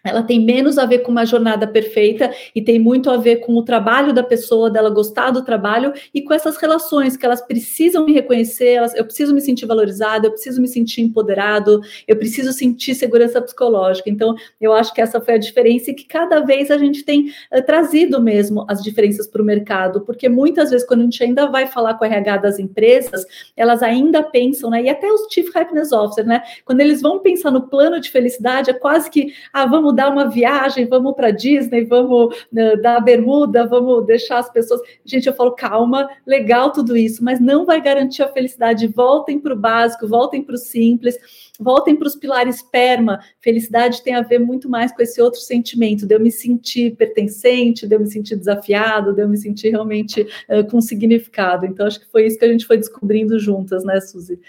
[0.03, 3.55] ela tem menos a ver com uma jornada perfeita e tem muito a ver com
[3.55, 8.05] o trabalho da pessoa, dela gostar do trabalho e com essas relações que elas precisam
[8.05, 12.51] me reconhecer, elas, eu preciso me sentir valorizado, eu preciso me sentir empoderado, eu preciso
[12.53, 14.09] sentir segurança psicológica.
[14.09, 17.31] Então, eu acho que essa foi a diferença e que cada vez a gente tem
[17.53, 21.47] uh, trazido mesmo as diferenças para o mercado, porque muitas vezes quando a gente ainda
[21.47, 25.55] vai falar com o RH das empresas, elas ainda pensam, né, e até os Chief
[25.55, 29.65] Happiness Officer, né, quando eles vão pensar no plano de felicidade, é quase que, ah,
[29.65, 34.49] vamos vamos dar uma viagem, vamos para Disney, vamos né, dar bermuda, vamos deixar as
[34.49, 34.81] pessoas.
[35.03, 38.87] Gente, eu falo, calma, legal tudo isso, mas não vai garantir a felicidade.
[38.87, 41.17] Voltem para o básico, voltem para o simples,
[41.59, 43.19] voltem para os pilares PERMA.
[43.41, 47.85] Felicidade tem a ver muito mais com esse outro sentimento, de eu me sentir pertencente,
[47.85, 51.65] de eu me sentir desafiado, de eu me sentir realmente uh, com significado.
[51.65, 54.39] Então, acho que foi isso que a gente foi descobrindo juntas, né, Suzy?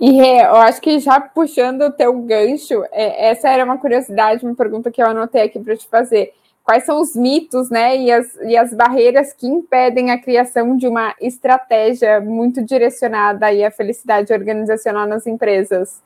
[0.00, 4.54] E eu acho que já puxando o teu gancho, é, essa era uma curiosidade, uma
[4.54, 6.32] pergunta que eu anotei aqui para te fazer.
[6.62, 10.86] Quais são os mitos né, e, as, e as barreiras que impedem a criação de
[10.86, 16.00] uma estratégia muito direcionada aí à felicidade organizacional nas empresas?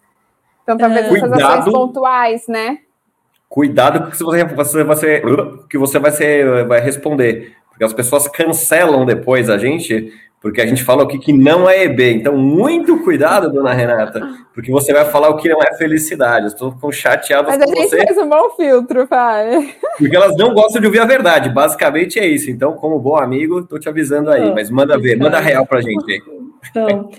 [0.64, 1.16] Então, talvez é.
[1.16, 2.78] essas ações pontuais, né?
[3.48, 5.22] Cuidado com que você, você, você,
[5.70, 10.12] que você vai, ser, vai responder, porque as pessoas cancelam depois a gente
[10.44, 12.16] porque a gente fala o que, que não é EB.
[12.16, 14.20] Então, muito cuidado, dona Renata,
[14.52, 16.48] porque você vai falar o que não é felicidade.
[16.48, 18.04] estou com chateado Mas a gente você.
[18.04, 19.74] faz um bom filtro, pai.
[19.96, 21.48] Porque elas não gostam de ouvir a verdade.
[21.48, 22.50] Basicamente é isso.
[22.50, 24.52] Então, como bom amigo, estou te avisando aí.
[24.52, 26.20] Mas manda ver, manda real para a gente aí.
[26.70, 27.10] Então,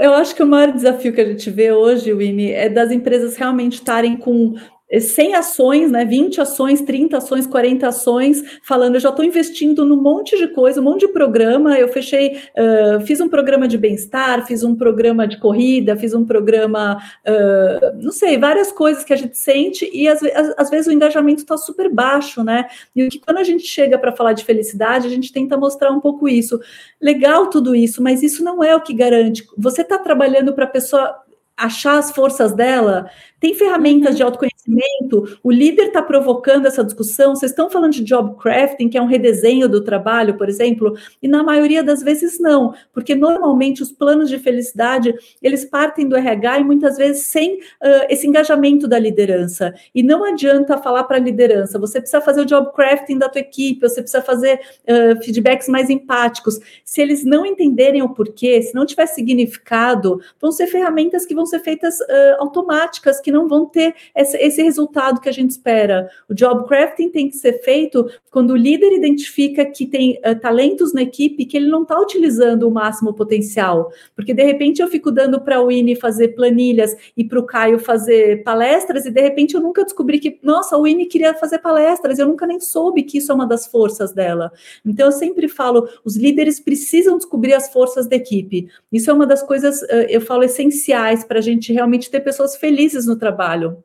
[0.00, 3.36] eu acho que o maior desafio que a gente vê hoje, Winnie, é das empresas
[3.36, 4.54] realmente estarem com
[4.92, 10.00] 100 ações, né, 20 ações, 30 ações, 40 ações, falando, eu já estou investindo num
[10.00, 14.46] monte de coisa, um monte de programa, eu fechei, uh, fiz um programa de bem-estar,
[14.46, 19.16] fiz um programa de corrida, fiz um programa, uh, não sei, várias coisas que a
[19.16, 20.20] gente sente e às,
[20.56, 24.12] às vezes o engajamento está super baixo, né, e que quando a gente chega para
[24.12, 26.60] falar de felicidade, a gente tenta mostrar um pouco isso.
[27.00, 29.46] Legal tudo isso, mas isso não é o que garante.
[29.58, 31.22] Você está trabalhando para a pessoa
[31.56, 34.16] achar as forças dela, tem ferramentas uhum.
[34.16, 38.88] de autoconhecimento conhecimento, o líder está provocando essa discussão, vocês estão falando de job crafting,
[38.88, 43.14] que é um redesenho do trabalho, por exemplo, e na maioria das vezes não, porque
[43.14, 48.26] normalmente os planos de felicidade, eles partem do RH e muitas vezes sem uh, esse
[48.26, 49.74] engajamento da liderança.
[49.94, 53.40] E não adianta falar para a liderança, você precisa fazer o job crafting da tua
[53.40, 56.58] equipe, você precisa fazer uh, feedbacks mais empáticos.
[56.84, 61.46] Se eles não entenderem o porquê, se não tiver significado, vão ser ferramentas que vão
[61.46, 66.08] ser feitas uh, automáticas, que não vão ter esse, esse resultado que a gente espera.
[66.28, 70.92] O job crafting tem que ser feito quando o líder identifica que tem uh, talentos
[70.92, 73.90] na equipe que ele não está utilizando o máximo potencial.
[74.14, 77.78] Porque de repente eu fico dando para o Winnie fazer planilhas e para o Caio
[77.78, 82.18] fazer palestras, e de repente eu nunca descobri que, nossa, o Winnie queria fazer palestras,
[82.18, 84.50] eu nunca nem soube que isso é uma das forças dela.
[84.84, 88.68] Então eu sempre falo, os líderes precisam descobrir as forças da equipe.
[88.90, 92.56] Isso é uma das coisas, uh, eu falo, essenciais para a gente realmente ter pessoas
[92.56, 93.82] felizes no trabalho.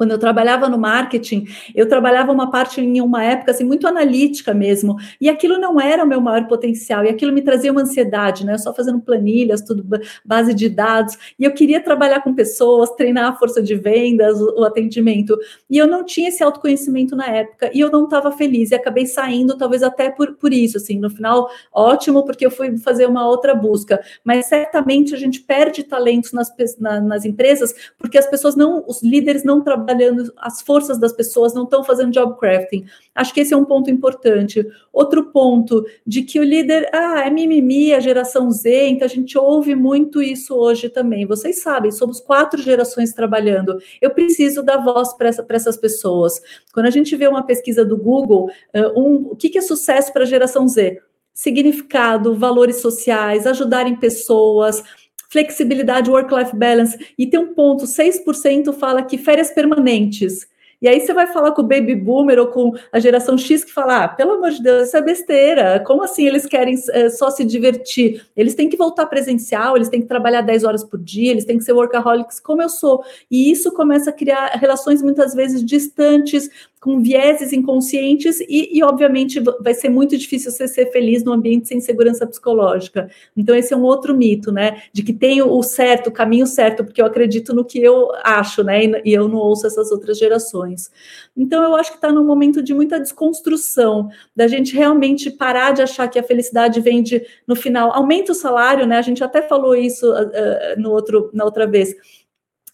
[0.00, 4.54] Quando eu trabalhava no marketing, eu trabalhava uma parte em uma época assim muito analítica
[4.54, 8.46] mesmo, e aquilo não era o meu maior potencial, e aquilo me trazia uma ansiedade,
[8.46, 8.56] né?
[8.56, 9.84] Só fazendo planilhas, tudo
[10.24, 14.60] base de dados, e eu queria trabalhar com pessoas, treinar a força de vendas, o,
[14.60, 18.70] o atendimento, e eu não tinha esse autoconhecimento na época, e eu não estava feliz,
[18.70, 22.78] e acabei saindo, talvez até por, por isso, assim, no final, ótimo, porque eu fui
[22.78, 28.16] fazer uma outra busca, mas certamente a gente perde talentos nas, na, nas empresas, porque
[28.16, 32.12] as pessoas não, os líderes não trabalham trabalhando, as forças das pessoas não estão fazendo
[32.12, 32.84] job crafting.
[33.14, 34.66] Acho que esse é um ponto importante.
[34.92, 39.36] Outro ponto, de que o líder, ah, é mimimi, a geração Z, então a gente
[39.36, 41.26] ouve muito isso hoje também.
[41.26, 43.78] Vocês sabem, somos quatro gerações trabalhando.
[44.00, 46.40] Eu preciso dar voz para essa, essas pessoas.
[46.72, 48.50] Quando a gente vê uma pesquisa do Google,
[48.96, 51.00] um, o que, que é sucesso para a geração Z?
[51.32, 54.82] significado, valores sociais, ajudarem pessoas,
[55.30, 60.46] flexibilidade, work-life balance, e tem um ponto, 6% fala que férias permanentes.
[60.82, 63.70] E aí você vai falar com o baby boomer ou com a geração X que
[63.70, 65.80] fala, ah, pelo amor de Deus, isso é besteira.
[65.80, 68.26] Como assim eles querem é, só se divertir?
[68.34, 71.58] Eles têm que voltar presencial, eles têm que trabalhar 10 horas por dia, eles têm
[71.58, 73.04] que ser workaholics como eu sou.
[73.30, 76.48] E isso começa a criar relações muitas vezes distantes,
[76.80, 81.68] com vieses inconscientes e, e, obviamente, vai ser muito difícil você ser feliz no ambiente
[81.68, 83.10] sem segurança psicológica.
[83.36, 84.82] Então, esse é um outro mito, né?
[84.90, 88.64] De que tem o certo, o caminho certo, porque eu acredito no que eu acho,
[88.64, 88.82] né?
[88.82, 90.90] E, e eu não ouço essas outras gerações.
[91.36, 95.82] Então, eu acho que está num momento de muita desconstrução, da gente realmente parar de
[95.82, 98.96] achar que a felicidade vem de, no final, aumenta o salário, né?
[98.96, 101.94] A gente até falou isso uh, no outro, na outra vez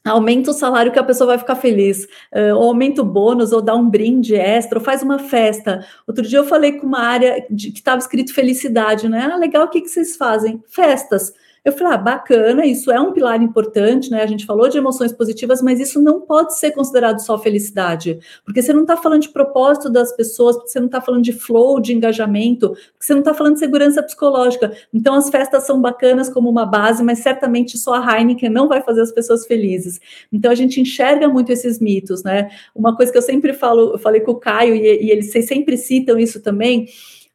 [0.07, 3.61] aumenta o salário que a pessoa vai ficar feliz, uh, ou aumenta o bônus, ou
[3.61, 5.85] dá um brinde extra, ou faz uma festa.
[6.07, 9.31] Outro dia eu falei com uma área de, que estava escrito felicidade, né?
[9.33, 10.63] Ah, legal, o que, que vocês fazem?
[10.69, 11.33] Festas.
[11.67, 14.23] Eu falei, ah, bacana, isso é um pilar importante, né?
[14.23, 18.63] A gente falou de emoções positivas, mas isso não pode ser considerado só felicidade, porque
[18.63, 21.81] você não está falando de propósito das pessoas, porque você não está falando de flow,
[21.81, 24.73] de engajamento, porque você não está falando de segurança psicológica.
[24.95, 28.81] Então, as festas são bacanas como uma base, mas certamente só a Heineken não vai
[28.81, 29.99] fazer as pessoas felizes.
[30.33, 32.49] Então, a gente enxerga muito esses mitos, né?
[32.77, 35.77] Uma coisa que eu sempre falo, eu falei com o Caio, e, e eles sempre
[35.77, 36.87] citam isso também.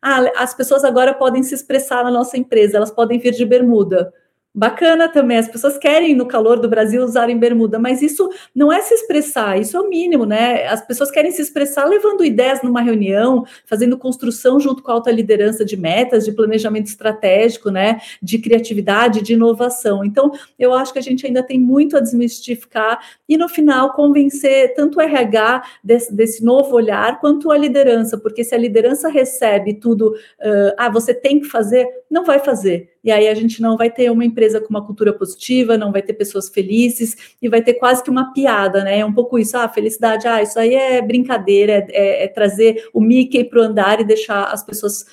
[0.01, 4.13] Ah, as pessoas agora podem se expressar na nossa empresa, elas podem vir de bermuda.
[4.53, 8.81] Bacana também, as pessoas querem no calor do Brasil usarem bermuda, mas isso não é
[8.81, 10.67] se expressar, isso é o mínimo, né?
[10.67, 15.09] As pessoas querem se expressar levando ideias numa reunião, fazendo construção junto com a alta
[15.09, 18.01] liderança de metas, de planejamento estratégico, né?
[18.21, 20.03] De criatividade, de inovação.
[20.03, 24.73] Então, eu acho que a gente ainda tem muito a desmistificar e no final convencer
[24.73, 29.75] tanto o RH desse, desse novo olhar quanto a liderança, porque se a liderança recebe
[29.75, 33.77] tudo, uh, ah, você tem que fazer, não vai fazer e aí a gente não
[33.77, 37.61] vai ter uma empresa com uma cultura positiva, não vai ter pessoas felizes e vai
[37.61, 38.99] ter quase que uma piada, né?
[38.99, 42.89] É um pouco isso, ah, felicidade, ah, isso aí é brincadeira, é, é, é trazer
[42.93, 45.05] o Mickey para o andar e deixar as pessoas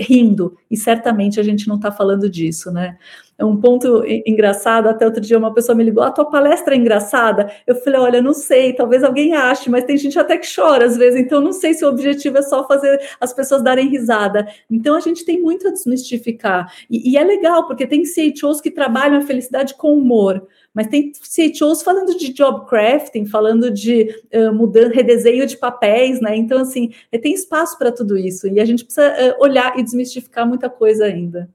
[0.00, 2.98] rindo, e certamente a gente não está falando disso, né?
[3.42, 6.78] É um ponto engraçado, até outro dia uma pessoa me ligou, a tua palestra é
[6.78, 7.50] engraçada?
[7.66, 10.96] Eu falei, olha, não sei, talvez alguém ache, mas tem gente até que chora às
[10.96, 14.46] vezes, então não sei se o objetivo é só fazer as pessoas darem risada.
[14.70, 18.70] Então a gente tem muito a desmistificar, e, e é legal, porque tem CHOs que
[18.70, 24.54] trabalham a felicidade com humor, mas tem CHOs falando de job crafting, falando de uh,
[24.54, 26.36] mudança, redesenho de papéis, né?
[26.36, 30.46] Então, assim, tem espaço para tudo isso, e a gente precisa uh, olhar e desmistificar
[30.46, 31.50] muita coisa ainda.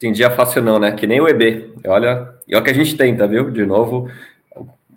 [0.00, 0.92] Tem dia fácil não, né?
[0.92, 1.74] Que nem o EB.
[1.86, 3.50] Olha, e olha que a gente tenta, viu?
[3.50, 4.10] De novo,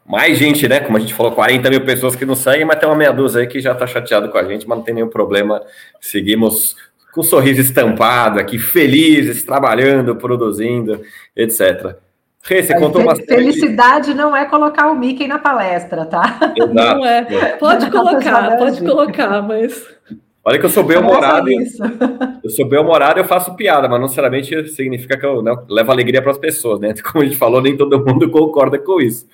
[0.06, 0.80] mais gente, né?
[0.80, 3.42] Como a gente falou, 40 mil pessoas que não seguem, mas tem uma meia dúzia
[3.42, 5.62] aí que já tá chateado com a gente, mas não tem nenhum problema.
[6.00, 6.78] Seguimos
[7.13, 11.02] com um sorriso estampado aqui, felizes, trabalhando, produzindo,
[11.36, 11.98] etc.
[12.42, 13.28] Rê, você contou bastante.
[13.28, 16.54] Felicidade não é colocar o Mickey na palestra, tá?
[16.56, 16.74] Exato.
[16.74, 17.24] Não é.
[17.58, 19.86] Pode colocar, pode colocar, mas.
[20.46, 21.84] Olha que eu sou bem humorado, Faça isso.
[22.44, 25.92] eu sou bem humorado, eu faço piada, mas não necessariamente significa que eu né, levo
[25.92, 26.94] alegria para as pessoas, né?
[27.02, 29.26] Como a gente falou, nem todo mundo concorda com isso.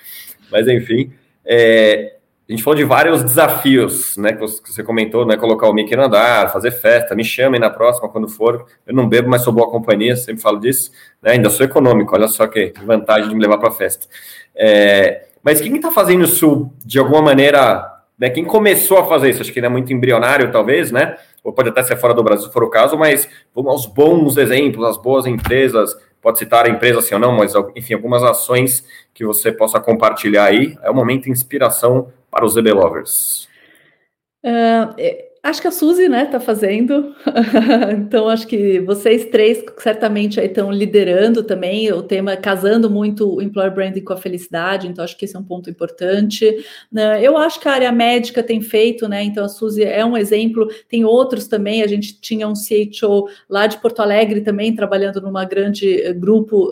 [0.52, 1.12] Mas enfim,
[1.44, 2.18] é,
[2.48, 4.34] a gente falou de vários desafios, né?
[4.34, 5.36] Que você comentou, né?
[5.36, 8.66] Colocar o Mickey no andar, fazer festa, me chamem na próxima quando for.
[8.86, 10.92] Eu não bebo, mas sou boa companhia, sempre falo disso,
[11.24, 11.32] né?
[11.32, 14.08] Ainda sou econômico, olha só que vantagem de me levar para festa.
[14.56, 19.42] É, mas quem está fazendo isso de alguma maneira né, quem começou a fazer isso,
[19.42, 21.18] acho que ainda é muito embrionário, talvez, né?
[21.44, 24.36] Ou pode até ser fora do Brasil, se for o caso, mas vamos aos bons
[24.36, 28.86] exemplos, as boas empresas, pode citar a empresa assim ou não, mas enfim, algumas ações
[29.14, 30.78] que você possa compartilhar aí.
[30.84, 33.48] É o momento de inspiração para os EB Lovers.
[34.44, 37.16] É, acho que a Suzy, né, tá fazendo.
[37.98, 43.42] então, acho que vocês três certamente aí estão liderando também o tema, casando muito o
[43.42, 44.88] employer branding com a felicidade.
[44.88, 46.64] Então, acho que esse é um ponto importante.
[46.92, 49.24] Né, eu acho que a área médica tem feito, né?
[49.24, 50.68] Então, a Suzy é um exemplo.
[50.88, 51.82] Tem outros também.
[51.82, 56.70] A gente tinha um CHO lá de Porto Alegre também trabalhando numa grande eh, grupo.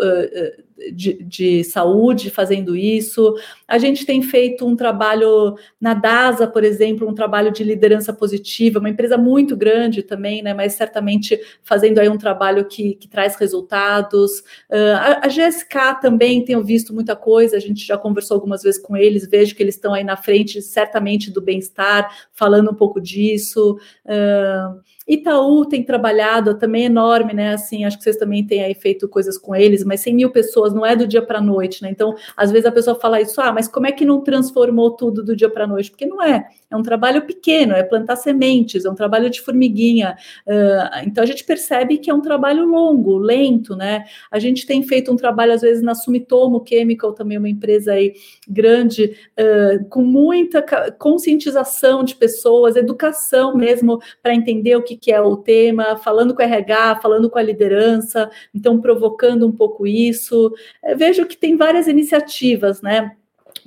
[0.93, 3.35] De, de, saúde fazendo isso.
[3.67, 8.79] A gente tem feito um trabalho na DASA, por exemplo, um trabalho de liderança positiva,
[8.79, 10.53] uma empresa muito grande também, né?
[10.53, 14.39] Mas certamente fazendo aí um trabalho que, que traz resultados.
[14.69, 18.81] Uh, a, a, GSK também tenho visto muita coisa, a gente já conversou algumas vezes
[18.81, 23.01] com eles, vejo que eles estão aí na frente, certamente, do bem-estar, falando um pouco
[23.01, 23.77] disso.
[24.05, 27.53] Uh, Itaú tem trabalhado também enorme, né?
[27.53, 30.73] Assim, acho que vocês também têm aí feito coisas com eles, mas 100 mil pessoas
[30.73, 31.89] não é do dia para a noite, né?
[31.89, 35.23] Então, às vezes a pessoa fala isso, ah, mas como é que não transformou tudo
[35.23, 35.89] do dia para a noite?
[35.89, 40.17] Porque não é, é um trabalho pequeno, é plantar sementes, é um trabalho de formiguinha.
[40.45, 44.03] Uh, então, a gente percebe que é um trabalho longo, lento, né?
[44.29, 48.13] A gente tem feito um trabalho, às vezes, na Sumitomo Chemical, também uma empresa aí
[48.47, 50.61] grande, uh, com muita
[50.97, 56.41] conscientização de pessoas, educação mesmo, para entender o que que é o tema, falando com
[56.41, 60.53] o RH, falando com a liderança, então provocando um pouco isso.
[60.83, 63.15] Eu vejo que tem várias iniciativas, né?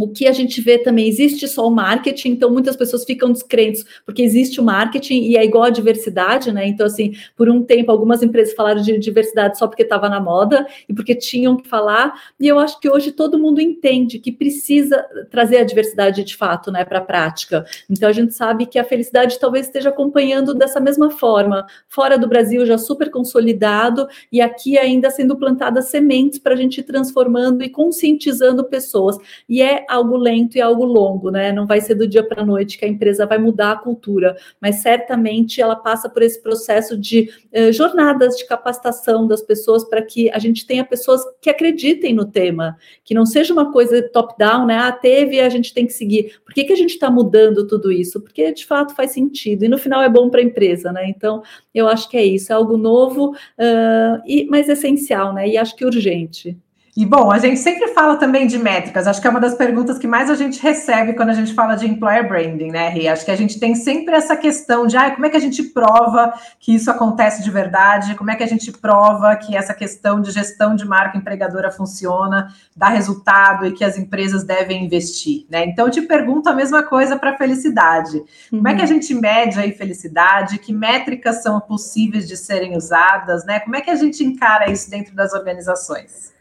[0.01, 3.85] O que a gente vê também, existe só o marketing, então muitas pessoas ficam descrentes,
[4.07, 6.67] porque existe o marketing e é igual a diversidade, né?
[6.67, 10.67] Então, assim, por um tempo, algumas empresas falaram de diversidade só porque estava na moda
[10.89, 15.05] e porque tinham que falar, e eu acho que hoje todo mundo entende que precisa
[15.31, 17.67] trazer a diversidade de fato, né, para a prática.
[17.91, 22.27] Então, a gente sabe que a felicidade talvez esteja acompanhando dessa mesma forma, fora do
[22.27, 27.63] Brasil já super consolidado e aqui ainda sendo plantadas sementes para a gente ir transformando
[27.63, 29.19] e conscientizando pessoas.
[29.47, 31.53] E é algo lento e algo longo, né?
[31.53, 34.37] Não vai ser do dia para a noite que a empresa vai mudar a cultura,
[34.61, 40.01] mas certamente ela passa por esse processo de eh, jornadas de capacitação das pessoas para
[40.01, 44.67] que a gente tenha pessoas que acreditem no tema, que não seja uma coisa top-down,
[44.67, 44.77] né?
[44.77, 46.41] Ah, teve a gente tem que seguir.
[46.45, 48.21] Por que, que a gente está mudando tudo isso?
[48.21, 51.09] Porque de fato faz sentido e no final é bom para a empresa, né?
[51.09, 51.43] Então
[51.75, 55.49] eu acho que é isso, é algo novo, uh, e, mas essencial, né?
[55.49, 56.57] E acho que urgente.
[56.97, 59.07] E bom, a gente sempre fala também de métricas.
[59.07, 61.77] Acho que é uma das perguntas que mais a gente recebe quando a gente fala
[61.77, 63.07] de employer branding, né, Ri?
[63.07, 65.63] Acho que a gente tem sempre essa questão de ah, como é que a gente
[65.63, 70.21] prova que isso acontece de verdade, como é que a gente prova que essa questão
[70.21, 75.65] de gestão de marca empregadora funciona, dá resultado e que as empresas devem investir, né?
[75.67, 78.17] Então eu te pergunto a mesma coisa para felicidade.
[78.53, 78.59] Uhum.
[78.59, 80.59] Como é que a gente mede aí felicidade?
[80.59, 83.61] Que métricas são possíveis de serem usadas, né?
[83.61, 86.40] Como é que a gente encara isso dentro das organizações?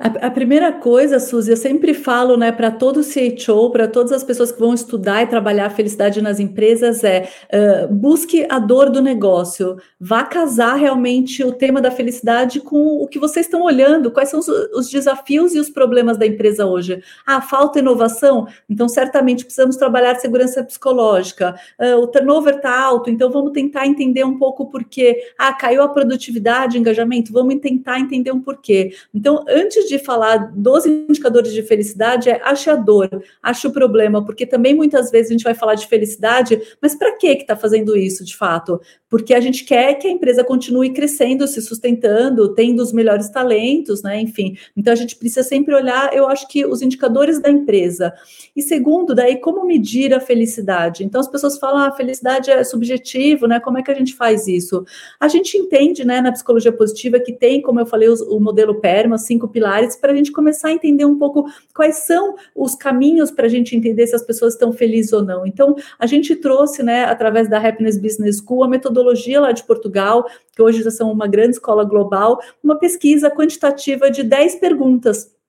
[0.00, 4.24] A, a, primeira coisa, Suzy, eu sempre falo, né, para todo CHO, para todas as
[4.24, 8.88] pessoas que vão estudar e trabalhar a felicidade nas empresas, é uh, busque a dor
[8.88, 14.10] do negócio, vá casar realmente o tema da felicidade com o que vocês estão olhando,
[14.10, 17.02] quais são os, os desafios e os problemas da empresa hoje.
[17.26, 18.46] Ah, falta inovação?
[18.70, 21.54] Então, certamente precisamos trabalhar segurança psicológica.
[21.78, 25.20] Uh, o turnover está alto, então vamos tentar entender um pouco por quê.
[25.36, 28.94] Ah, caiu a produtividade, engajamento, vamos tentar entender um porquê.
[29.14, 33.10] Então, antes de falar dos indicadores de felicidade é ache a dor,
[33.42, 37.16] ache o problema, porque também muitas vezes a gente vai falar de felicidade, mas para
[37.16, 38.80] que está fazendo isso de fato?
[39.08, 44.02] Porque a gente quer que a empresa continue crescendo, se sustentando, tendo os melhores talentos,
[44.02, 44.20] né?
[44.20, 48.14] Enfim, então a gente precisa sempre olhar, eu acho que os indicadores da empresa.
[48.54, 51.02] E segundo, daí como medir a felicidade?
[51.02, 53.58] Então as pessoas falam, ah, a felicidade é subjetivo, né?
[53.58, 54.84] Como é que a gente faz isso?
[55.18, 59.18] A gente entende, né, na psicologia positiva que tem, como eu falei, o modelo PERMA,
[59.18, 63.46] cinco pilares para a gente começar a entender um pouco quais são os caminhos para
[63.46, 65.46] a gente entender se as pessoas estão felizes ou não.
[65.46, 70.26] Então, a gente trouxe, né, através da Happiness Business School, a metodologia lá de Portugal,
[70.52, 75.39] que hoje já são uma grande escola global, uma pesquisa quantitativa de 10 perguntas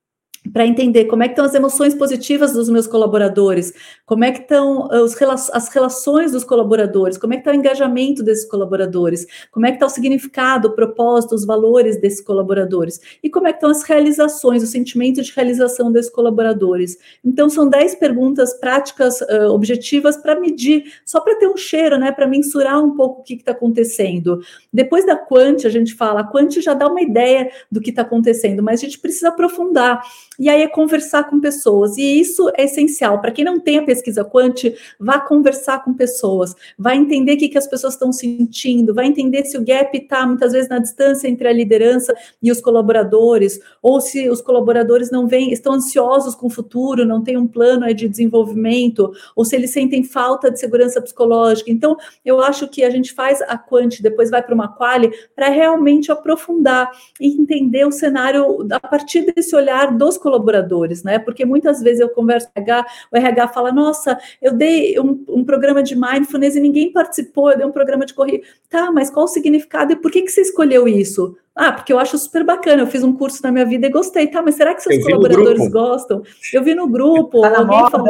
[0.51, 3.73] para entender como é que estão as emoções positivas dos meus colaboradores,
[4.05, 5.15] como é que estão ah, os,
[5.53, 9.75] as relações dos colaboradores, como é que está o engajamento desses colaboradores, como é que
[9.75, 13.83] está o significado, o propósito, os valores desses colaboradores, e como é que estão as
[13.83, 16.97] realizações, o sentimento de realização desses colaboradores.
[17.23, 22.11] Então, são 10 perguntas práticas, uh, objetivas, para medir, só para ter um cheiro, né,
[22.11, 24.41] para mensurar um pouco o que está acontecendo.
[24.73, 28.01] Depois da Quant, a gente fala, a Quant já dá uma ideia do que está
[28.01, 30.01] acontecendo, mas a gente precisa aprofundar
[30.39, 31.97] e aí é conversar com pessoas.
[31.97, 33.19] E isso é essencial.
[33.19, 37.49] Para quem não tem a pesquisa Quant, vá conversar com pessoas, vai entender o que,
[37.49, 41.27] que as pessoas estão sentindo, vai entender se o gap está muitas vezes na distância
[41.27, 46.47] entre a liderança e os colaboradores, ou se os colaboradores não vêm, estão ansiosos com
[46.47, 51.01] o futuro, não têm um plano de desenvolvimento, ou se eles sentem falta de segurança
[51.01, 51.69] psicológica.
[51.69, 55.49] Então, eu acho que a gente faz a Quant, depois vai para uma quali, para
[55.49, 61.19] realmente aprofundar e entender o cenário a partir desse olhar dos colaboradores né?
[61.19, 65.24] Porque muitas vezes eu converso com o RH, o RH fala: Nossa, eu dei um,
[65.28, 68.43] um programa de mindfulness e ninguém participou, eu dei um programa de corrida.
[68.69, 71.36] Tá, mas qual o significado e por que, que você escolheu isso?
[71.53, 72.81] Ah, porque eu acho super bacana.
[72.81, 74.27] Eu fiz um curso na minha vida e gostei.
[74.27, 76.23] Tá, mas será que seus colaboradores gostam?
[76.53, 78.09] Eu vi no grupo, tá alguém falou,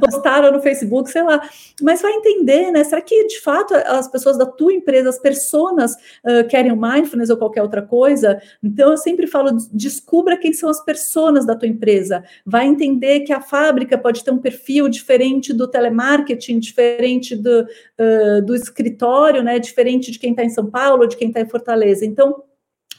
[0.00, 1.42] postaram no Facebook, sei lá.
[1.82, 2.84] Mas vai entender, né?
[2.84, 7.30] Será que de fato as pessoas da tua empresa, as pessoas uh, querem o mindfulness
[7.30, 8.40] ou qualquer outra coisa?
[8.62, 12.22] Então eu sempre falo: descubra quem são as pessoas da tua empresa.
[12.46, 18.42] Vai entender que a fábrica pode ter um perfil diferente do telemarketing, diferente do, uh,
[18.46, 19.58] do escritório, né?
[19.58, 22.06] Diferente de quem está em São Paulo, de quem está em Fortaleza.
[22.06, 22.44] Então,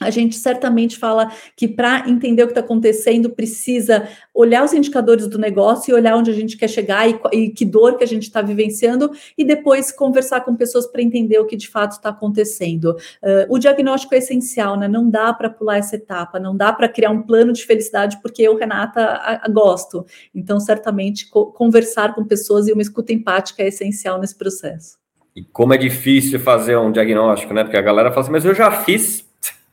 [0.00, 5.26] a gente certamente fala que para entender o que está acontecendo, precisa olhar os indicadores
[5.28, 8.06] do negócio e olhar onde a gente quer chegar e, e que dor que a
[8.06, 12.08] gente está vivenciando, e depois conversar com pessoas para entender o que de fato está
[12.08, 12.96] acontecendo.
[13.22, 14.88] Uh, o diagnóstico é essencial, né?
[14.88, 18.42] Não dá para pular essa etapa, não dá para criar um plano de felicidade, porque
[18.42, 20.04] eu, Renata, a, a gosto.
[20.34, 24.98] Então, certamente, co conversar com pessoas e uma escuta empática é essencial nesse processo.
[25.36, 27.64] E como é difícil fazer um diagnóstico, né?
[27.64, 29.23] Porque a galera fala assim, mas eu já fiz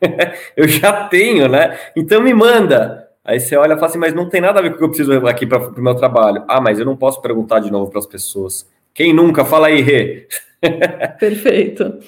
[0.58, 1.78] eu já tenho, né?
[1.95, 3.08] Então me manda.
[3.24, 4.84] Aí você olha e fala assim, mas não tem nada a ver com o que
[4.84, 6.43] eu preciso aqui para o meu trabalho.
[6.47, 8.68] Ah, mas eu não posso perguntar de novo para as pessoas.
[8.93, 9.45] Quem nunca?
[9.45, 10.28] Fala aí, Rê.
[11.20, 11.99] Perfeito.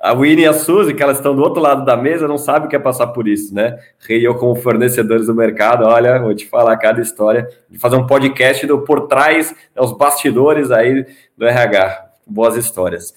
[0.00, 2.66] a Winnie e a Suzy, que elas estão do outro lado da mesa, não sabem
[2.66, 3.78] o que é passar por isso, né?
[3.98, 8.06] Rei eu, como fornecedores do mercado, olha, vou te falar cada história, de fazer um
[8.06, 11.04] podcast do por trás, né, os bastidores aí
[11.36, 12.10] do RH.
[12.26, 13.12] Boas histórias.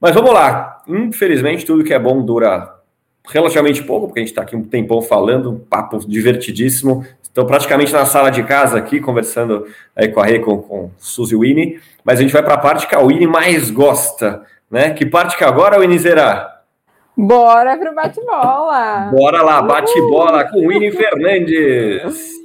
[0.00, 0.82] Mas vamos lá.
[0.86, 2.76] Infelizmente, tudo que é bom dura
[3.28, 7.04] relativamente pouco, porque a gente está aqui um tempão falando, um papo divertidíssimo.
[7.22, 11.36] Estou praticamente na sala de casa aqui, conversando aí com a Rê, com, com Suzy
[11.36, 14.90] Winnie, mas a gente vai para a parte que a Winnie mais gosta, né?
[14.90, 16.60] Que parte que agora, Winnie, será?
[17.16, 19.10] Bora pro bate-bola!
[19.10, 22.36] Bora lá, bate-bola com Winnie Fernandes!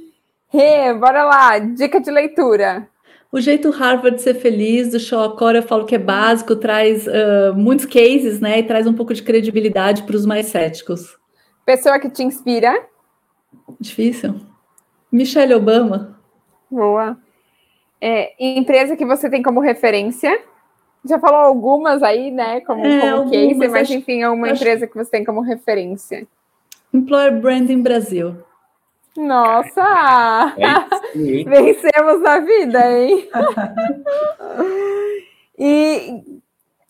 [0.48, 2.86] Rê, bora lá, dica de leitura.
[3.32, 7.06] O jeito Harvard de ser feliz, do show Acora, eu falo que é básico, traz
[7.06, 8.58] uh, muitos cases, né?
[8.58, 11.16] E traz um pouco de credibilidade para os mais céticos.
[11.64, 12.86] Pessoa que te inspira?
[13.80, 14.34] Difícil.
[15.10, 16.20] Michelle Obama.
[16.70, 17.16] Boa.
[17.98, 20.38] É, empresa que você tem como referência?
[21.02, 22.60] Já falou algumas aí, né?
[22.60, 24.56] Como, é, como algumas, case, mas acho, enfim, é uma acho...
[24.56, 26.26] empresa que você tem como referência.
[26.92, 28.36] Employer Branding Brasil.
[29.16, 30.54] Nossa!
[30.58, 33.28] É Vencemos a vida, hein?
[35.58, 36.22] e,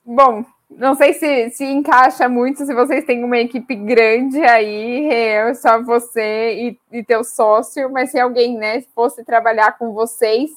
[0.05, 5.55] bom, não sei se, se encaixa muito se vocês têm uma equipe grande aí, é
[5.55, 10.51] só você e, e teu sócio, mas se alguém né, fosse trabalhar com vocês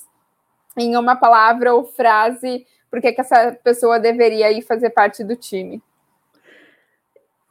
[0.77, 5.35] em uma palavra ou frase, por que, que essa pessoa deveria ir fazer parte do
[5.35, 5.81] time?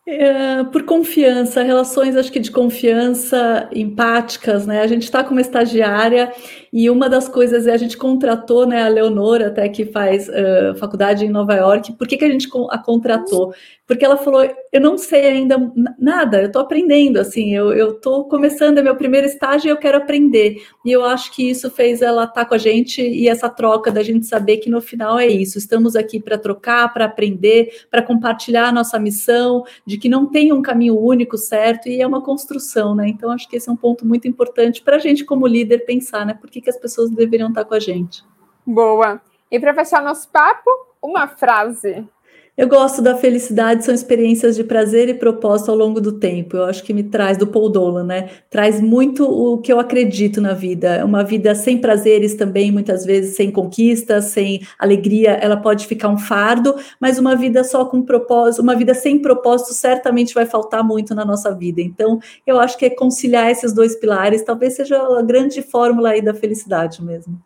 [0.06, 4.82] É, por confiança, relações acho que de confiança empáticas, né?
[4.82, 6.30] A gente está com uma estagiária
[6.76, 10.74] e uma das coisas é a gente contratou, né, a Leonora, até que faz uh,
[10.76, 11.92] faculdade em Nova York.
[11.92, 13.54] Por que, que a gente a contratou?
[13.86, 15.56] Porque ela falou: eu não sei ainda
[15.96, 19.98] nada, eu estou aprendendo, assim, eu estou começando, é meu primeiro estágio e eu quero
[19.98, 20.56] aprender.
[20.84, 23.92] E eu acho que isso fez ela estar tá com a gente e essa troca
[23.92, 25.58] da gente saber que no final é isso.
[25.58, 30.52] Estamos aqui para trocar, para aprender, para compartilhar a nossa missão, de que não tem
[30.52, 33.06] um caminho único, certo, e é uma construção, né?
[33.06, 36.26] Então, acho que esse é um ponto muito importante para a gente, como líder, pensar,
[36.26, 36.34] né?
[36.34, 38.24] Por que, que as pessoas deveriam estar com a gente.
[38.66, 39.20] Boa.
[39.50, 42.08] E para fechar nosso papo, uma frase.
[42.56, 46.56] Eu gosto da felicidade, são experiências de prazer e propósito ao longo do tempo.
[46.56, 48.30] Eu acho que me traz, do Paul Dolan, né?
[48.48, 51.04] Traz muito o que eu acredito na vida.
[51.04, 56.16] Uma vida sem prazeres também, muitas vezes sem conquistas, sem alegria, ela pode ficar um
[56.16, 61.12] fardo, mas uma vida só com propósito, uma vida sem propósito certamente vai faltar muito
[61.12, 61.80] na nossa vida.
[61.82, 66.22] Então, eu acho que é conciliar esses dois pilares talvez seja a grande fórmula aí
[66.22, 67.36] da felicidade mesmo.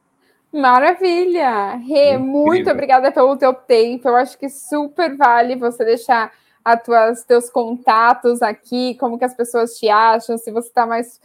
[0.52, 1.76] Maravilha!
[1.76, 4.08] Rê, muito obrigada pelo teu tempo.
[4.08, 6.32] Eu acho que super vale você deixar
[6.84, 11.20] tuas, teus contatos aqui, como que as pessoas te acham, se você está mais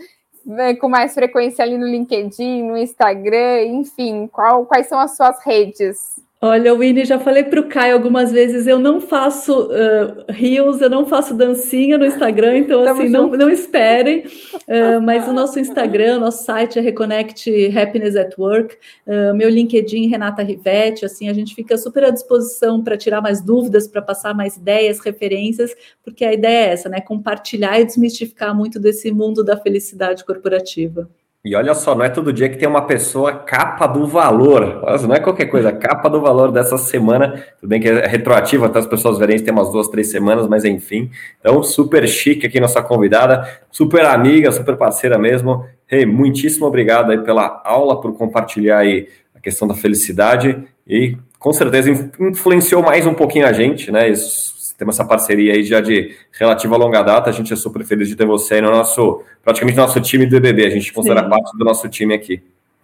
[0.45, 5.43] né, com mais frequência ali no LinkedIn, no Instagram, enfim, qual, quais são as suas
[5.43, 6.19] redes?
[6.45, 10.89] Olha, Winnie, já falei para o Caio algumas vezes, eu não faço uh, reels, eu
[10.89, 14.25] não faço dancinha no Instagram, então assim, não, não esperem.
[14.67, 18.75] Uh, mas o nosso Instagram, nosso site é Reconnect Happiness at Work,
[19.07, 23.39] uh, meu LinkedIn, Renata Rivetti, assim, a gente fica super à disposição para tirar mais
[23.39, 25.73] dúvidas, para passar mais ideias, referências,
[26.03, 26.99] porque a ideia é essa, né?
[26.99, 31.09] Compartilhar e desmistificar muito desse mundo da felicidade corporativa.
[31.45, 34.81] E olha só, não é todo dia que tem uma pessoa capa do valor.
[35.05, 37.43] Não é qualquer coisa, capa do valor dessa semana.
[37.59, 40.63] Tudo bem que é retroativa, até as pessoas verem tem umas duas, três semanas, mas
[40.63, 41.11] enfim.
[41.41, 45.65] Então, super chique aqui nossa convidada, super amiga, super parceira mesmo.
[45.91, 51.51] Hey, muitíssimo obrigado aí pela aula, por compartilhar aí a questão da felicidade e com
[51.51, 51.91] certeza
[52.21, 54.07] influenciou mais um pouquinho a gente, né?
[54.07, 57.29] Isso temos essa parceria aí já de relativa longa data.
[57.29, 60.35] A gente é super feliz de ter você aí no nosso, praticamente nosso time do
[60.35, 60.65] EBB.
[60.65, 61.29] A gente considera Sim.
[61.29, 62.41] parte do nosso time aqui.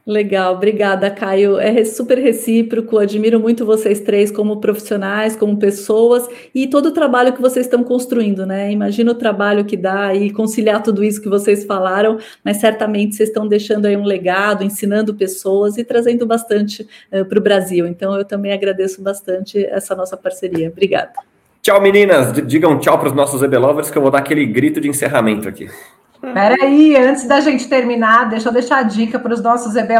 [0.09, 1.59] Legal, obrigada, Caio.
[1.59, 7.31] É super recíproco, admiro muito vocês três como profissionais, como pessoas e todo o trabalho
[7.31, 8.71] que vocês estão construindo, né?
[8.71, 13.29] Imagina o trabalho que dá e conciliar tudo isso que vocês falaram, mas certamente vocês
[13.29, 17.85] estão deixando aí um legado, ensinando pessoas e trazendo bastante uh, para o Brasil.
[17.85, 20.69] Então, eu também agradeço bastante essa nossa parceria.
[20.69, 21.28] Obrigada.
[21.61, 22.33] Tchau, meninas.
[22.47, 23.55] Digam tchau para os nossos EB
[23.91, 25.69] que eu vou dar aquele grito de encerramento aqui.
[26.21, 29.93] Peraí, antes da gente terminar, deixa eu deixar a dica para os nossos EB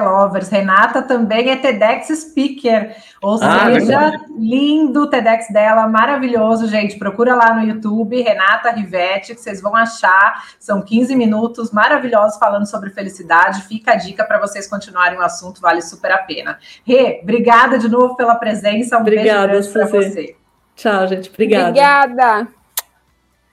[0.52, 7.00] Renata também é TEDx Speaker, ou ah, seja, ah, lindo o TEDx dela, maravilhoso, gente.
[7.00, 10.44] Procura lá no YouTube, Renata Rivetti, que vocês vão achar.
[10.60, 13.62] São 15 minutos maravilhosos falando sobre felicidade.
[13.62, 16.60] Fica a dica para vocês continuarem o assunto, vale super a pena.
[16.86, 18.98] Rê, obrigada de novo pela presença.
[18.98, 20.39] Um Obrigada, beijo grande para você.
[20.80, 21.30] Tchau, gente.
[21.30, 21.68] Obrigada.
[21.68, 22.48] Obrigada.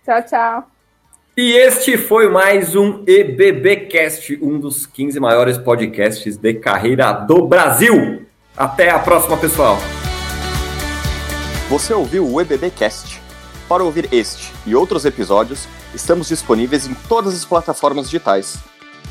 [0.04, 0.70] Tchau, tchau.
[1.36, 8.24] E este foi mais um EBBcast, um dos 15 maiores podcasts de carreira do Brasil.
[8.56, 9.76] Até a próxima, pessoal.
[11.68, 13.20] Você ouviu o EBBcast?
[13.68, 18.56] Para ouvir este e outros episódios, estamos disponíveis em todas as plataformas digitais.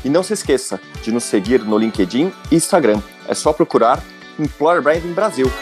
[0.02, 3.02] E não se esqueça de nos seguir no LinkedIn e Instagram.
[3.28, 4.02] É só procurar
[4.38, 5.52] Employer Branding Brasil.